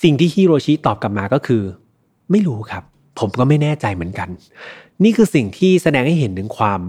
[0.03, 1.63] สิ่งที่ฮิโรชิตอบกลับมาก็คือ
[2.31, 2.83] ไม่รู้ครับ
[3.19, 4.29] ผมก็ไม่แน่ใจเหมือนกัน
[5.03, 6.81] นี่คือสิ่งที่แสดงให้เห็นถึงความ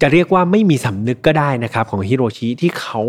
[0.00, 3.00] จะเรียกว่าไม่มีสำนึกก็ได้นะครับ ของฮิโรชิที่เขา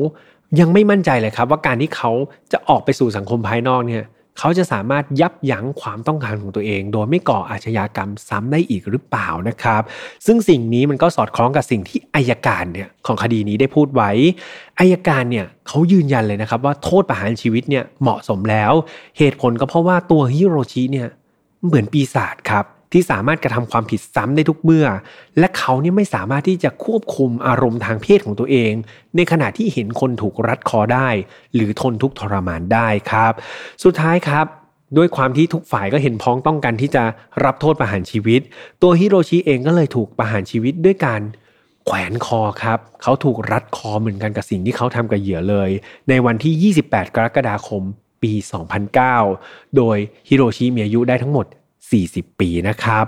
[0.60, 2.12] ยังไม่มั่นใจเลยครับ ว่าการที่เขา
[2.52, 4.04] จะออกไปสู่สังคมภายนอกเนี่ย
[4.40, 9.82] เขาจะสามารถยับยั้งความต้องการของตัวเอง โดยไม่ก่ออาชญากรรมซ้ำได้อีกหรือเปล่านะครับ
[10.26, 14.12] ซึ่งสิ่งนี้มันก็สอดคล้องกับสิ่งที่อายการเนี่ยของคดีนี้ได้พูดไว้
[14.80, 18.74] อายการเนี่ยเขายืนยันเลยนะครับว่าโทษประหารชีวิตเนี่ยเหมาะสมแล้ว
[19.18, 21.08] เหตุผลก็เพราะว่าตัวฮิโรชิเนี่ย
[21.66, 24.88] เหมือนปีศาจครับ ที่สามารถกระทำความผิดซ้ำได้ทุกเมื่อ
[25.40, 28.72] และเขาเนี่ยไม่สามารถที่จะควบคุมอารมณ์ทางเพศของตัวเอง
[29.16, 31.10] ในขณะที่เห็นคนถูกรัดคอได้
[31.56, 33.34] หรือทนทุกทรมานได้ครับ
[33.84, 34.46] สุดท้ายครับ
[34.98, 37.04] ด้วยความที่ทุกฝ่ายก็เห็นพ้องต้องกันที่จะ
[37.46, 38.42] รับโทษประหารชีวิต
[38.82, 41.22] ตัวฮิโรชิเองก็เลยถูกประหารชีวิตด้วยการ
[41.86, 45.70] แขวนคอครับเขาถูกรัดคอเหมือนกันกับสิ่งที่เขาทำกับเหยื่อเลย
[46.10, 47.84] ในวันที่ 28 กรกฎาคม
[48.22, 48.34] ปี
[49.06, 49.98] 2009 โดย
[50.30, 51.46] ฮิโรชิมีอายุได้ทั้งหมด
[51.92, 53.08] 40 ปีนะครับ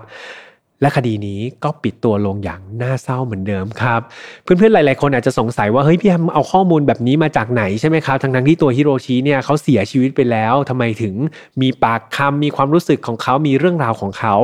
[0.81, 4.01] และคดีนี้ก็ปิดตัวลงอย่างน่าเศร้าเหมือนเดิมครับ
[4.43, 11.15] เพื่อนๆหลาย ๆ คนอาจจะสงสัยว่าเฮ้ยพี่แฮมเอาข้อมูลแบบนี้มาจากไหนใช่ไหมครับทั้งๆที่ตัวฮิโรชิเนี่ยเขาเสียชีวิตไปแล้วทำไมถึง
[11.61, 14.35] มีปากคำมีความรู้สึกของเขามีเรื่องราวของเขา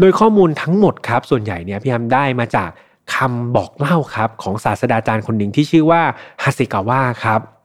[0.00, 2.70] โดยข้อมูลทั้งหมดครับ ส่วนใหญ่เนี่ยพี่แฮมได้มาจาก
[3.14, 6.02] คำบอกเล่าครับของศาสตราจารย์คนหนึ่งที่ชื่อว่า
[6.42, 7.55] ฮาเซกาวะครับ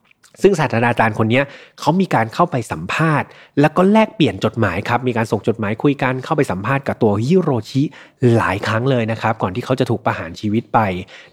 [0.41, 1.41] ซึ่งศาสตราจารย์คนนี้
[1.79, 3.27] เขามีการเข้าไปสัมภาษณ์
[3.59, 7.83] แล้วก็แลกเปลี่ยนจดหมายครับ มีการส่งจดหมายคุยกันเข้าไปสัมภาษณ์กับตัวฮิโรชิ
[8.37, 10.79] หลายครั้งเลยนะครับก่อนที่เขาจะถูกประหารชีวิตไป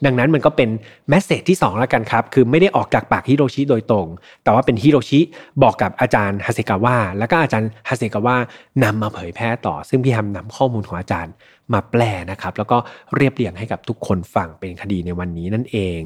[0.05, 0.69] ดังนั้นมันก็เป็น
[1.09, 4.07] message ที่2แล้วกันครับคือไม่ได้ออกจากปากฮิโรชิโดยตรง
[4.45, 5.21] แต่ว่าเป็นฮิโรชิ
[5.63, 8.37] บอกกับอาจารย์ฮาเซกาวะแล้วก็อาจารย์ฮาเซกาวะ
[8.85, 11.33] นำมาเผยแพร่ต่อ ซึ่งพี่ฮัมนำข้อมูลของอาจารย์
[11.73, 12.79] มาแปลนะครับ แล้วก็
[13.17, 16.01] เรียบเรียงให้กับทุกคนฟังเป็นคดีในวันนี้นั่นเอง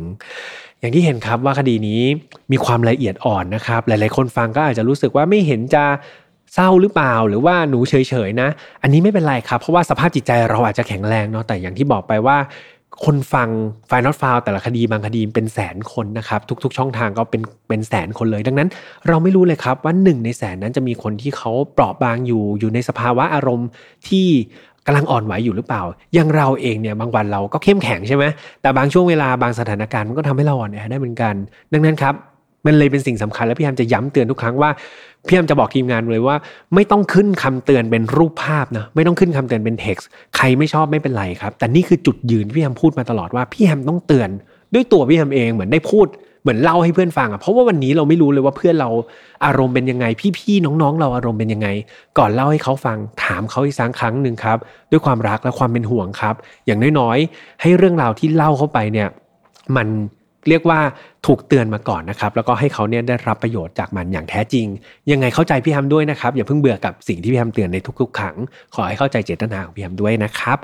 [0.81, 2.03] อย่างที่เห็นครับว่าคดีนี้
[2.53, 5.85] มีความละเอียดอ่อนนะครับ หลาย ๆ คนฟังก็อาจจะรู้สึกว่าไม่เห็นจะ
[6.55, 7.95] เศร้าหรือเปล่าหรือว่าหนูเฉ
[8.27, 8.49] ยๆนะ
[8.83, 12.37] อันนี้ไม่เป็นไรครับ เพราะว่าสภาพจิตใจเราอาจจะแข็งแรงเนาะแต่อย่างที่บอกไปว่า
[13.05, 13.49] คนฟัง
[13.89, 18.69] ไฟนอตฟาวแต่ละคดีบางคดีเป็นแสนคนนะครับ ทุก ๆ ช่องทางก็เป็นเป็นแสนคนเลย ดังนั้น
[19.09, 23.69] เราไม่รู้เลยครับว่าหนึ่งในแสนนั้นจะมีคนที่เขาเปราะบางอยู่อยู่ในสภาวะอารมณ์
[24.09, 24.27] ที่
[24.87, 25.83] กำลังอ่อนไหวอยู่หรือเปล่า
[26.15, 28.25] อย่างเราเองเนี่ยบางวันเราก็เข้มแข็งใช่ไหม
[28.63, 31.35] แต่บางช่วงเวลาบางสถานการณ์มันก็ทำให้เราอ่อนแอได้เหมือนกัน
[31.73, 32.15] ดังนั้นครับ
[32.67, 34.71] มันเลยเป็นสิ่งสำคัญและพี่ยามจะย้ำเตือนทุกครั้งว่า
[35.27, 36.37] พี่ยามจะบอกทีมงานเลยว่า
[36.75, 44.31] ไม่ต้องขึ้นคำเตือนเป็นรูปภาพนะไม่ต้องขึ้นคำเตือนเป็นเท็กซ์ใครไม่ชอบไม่เป็นไรครับ แต่นี่คือจุดยืนพี่ยามพูดมาตลอดว่าพี่ยามต้องเตือน
[44.75, 46.09] ด้วยตัวพี่ยามเองเหมือนได้พูด
[46.43, 48.91] เหมือนเล่าให้เพื่อนฟังอะเพราะว่าวันนี้เราไม่รู้เลยว่าเพื่อนเรา
[49.47, 50.07] อารมณ์เป็นยังไง
[50.39, 51.69] พี่ๆน้องๆ เราอารมณ์เป็นยังไง
[52.19, 54.59] ก่อนเล่าให้เขาฟังถามเขาอีกสักครั้งหนึ่งครับ
[54.91, 56.35] ด้วยความรักและความเป็นห่วงครับ
[56.67, 59.09] อย่างน้อยๆ ให้เรื่องราวที่เล่าเข้าไปเนี่ย
[59.77, 59.89] มัน
[60.49, 60.81] เรียกว่า
[61.27, 64.67] ถูกเตือนมาก่อนนะครับ แล้วก็ให้เขาเนี่ยได้รับประโยชน์จากมันอย่างแท้จริง
[65.11, 68.37] ยังไงเข้าใจพี่ฮัมด้วยนะครับ อย่าเพิ่งเบื่อกับสิ่งที่พี่ฮัมเตือนในทุกๆครั้ง
[68.75, 70.59] ขอให้เข้าใจเจตนาของพี่ฮัมด้วยนะครับ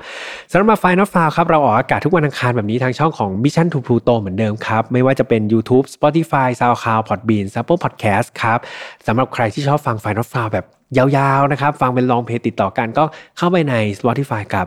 [0.51, 8.27] สำหรับ Final Far ครับเราออกอากาศทุกวันอังคารแบบนี้ทางช่องของ Mission to Pluto เหมือนเดิมครับ ไม่ว่าจะเป็น YouTube Spotify SoundCloud Podbean Apple Podcast
[8.41, 8.59] ครับ
[9.07, 10.67] สำหรับใครที่ชอบฟัง Final Far แบบ
[10.97, 13.03] ยาวๆนะครับ ฟังเป็น long play ติดต่อกันก็
[13.37, 14.65] เข้าไปใน Spotify กับ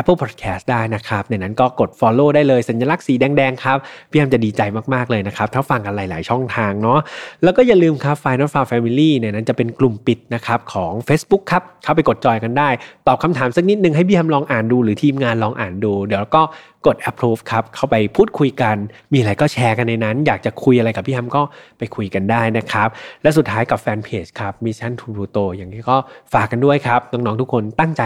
[0.00, 3.78] Apple Podcast ได้นะครับ ในนั้นก็กด Follow ได้เลยสัญลักษณ์สีแดงๆครับ
[4.10, 4.62] พี่แฮมจะดีใจ
[4.94, 6.98] มากๆเลยนะครับถ้าฟังกันหลาย ๆ ช่องทางเนาะ
[7.44, 12.68] แล้วก็อย่าลืมครับ Final Far Family เนี่ยนั้นจะเป็นกลุ่มปิดนะครับของ Facebook ครับเข้าไปกดจอยกันได้
[13.06, 16.42] ตอบคำถามสักนิดนึงให้พี่แอมลองอ่านดู หรือทีมงานลองอ่านดู เดี๋ยวก็
[16.86, 18.76] กด approve ครับเข้าไปพูดคุยกัน
[19.12, 21.42] มีอะไรก็แชร์กันในนั้น อยากจะคุยอะไรกับพี่ฮัมก็
[21.78, 22.88] ไปคุยกันได้นะครับ
[23.22, 25.96] และสุดท้ายกับแฟนเพจครับ Mission to Pluto อย่างที่ก็
[26.32, 28.04] ฝากกันด้วยครับน้อง ๆ ทุกคนตั้งใจ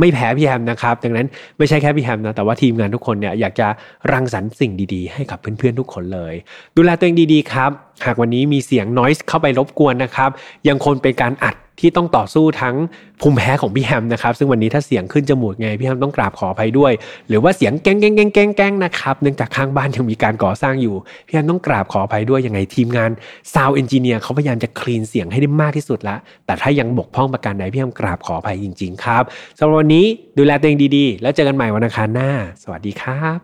[0.00, 1.26] ไม่แพ้พี่แฮมนะครับ ดังนั้น
[1.58, 3.68] ไม่ใช่แค่พี่แฮมนะแต่ว่าทีมงานทุกคนเนี่ยอยากจะ
[4.12, 6.34] รังสรรค์สิ่งดีๆ ให้กับเพื่อนๆทุกคนเลย
[6.76, 7.70] ดูแลตัวเองดีๆครับ
[8.06, 10.30] หากวันนี้มีเสียงนอยส์เข้าไปรบกวนนะครับ
[10.68, 12.74] ยังคงเป็นการอัด ที่ต้องต่อสู้ทั้ง
[13.20, 16.92] ภูมิแพ้ของพี่แฮมนะครับ ซึ่งวันนี้ถ้าเสียงขึ้นจมูกไงพี่แฮมต้องกราบขออภัยด้วย
[17.28, 20.94] หรือว่าเสียงแก้งแก้งแก้งแก้งแก้งนะครับเนื่องจากข้างบ้านยังมีการก่อสร้างอยู่
[21.26, 23.10] พี่แฮมต้องกราบขออภัยด้วยยังไงทีมงาน
[23.54, 29.22] sound engineer เขาพยายามจะ clean เสียงให้ได้มากที่สุดละแต่ถ้ายังบกพร่องประการใดพี่แฮมกราบขออภัยจริง ๆ ครับ
[29.58, 30.04] สำหรับวันนี้
[30.38, 32.30] ดูแลตัวเองดีๆ แล้วเจอกันใหม่วันอังคารหน้า
[32.62, 33.38] สวัสดีครับ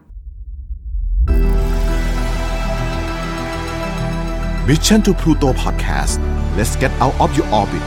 [4.68, 6.14] Mission to Pluto Podcast
[6.56, 7.86] let's get out of your orbit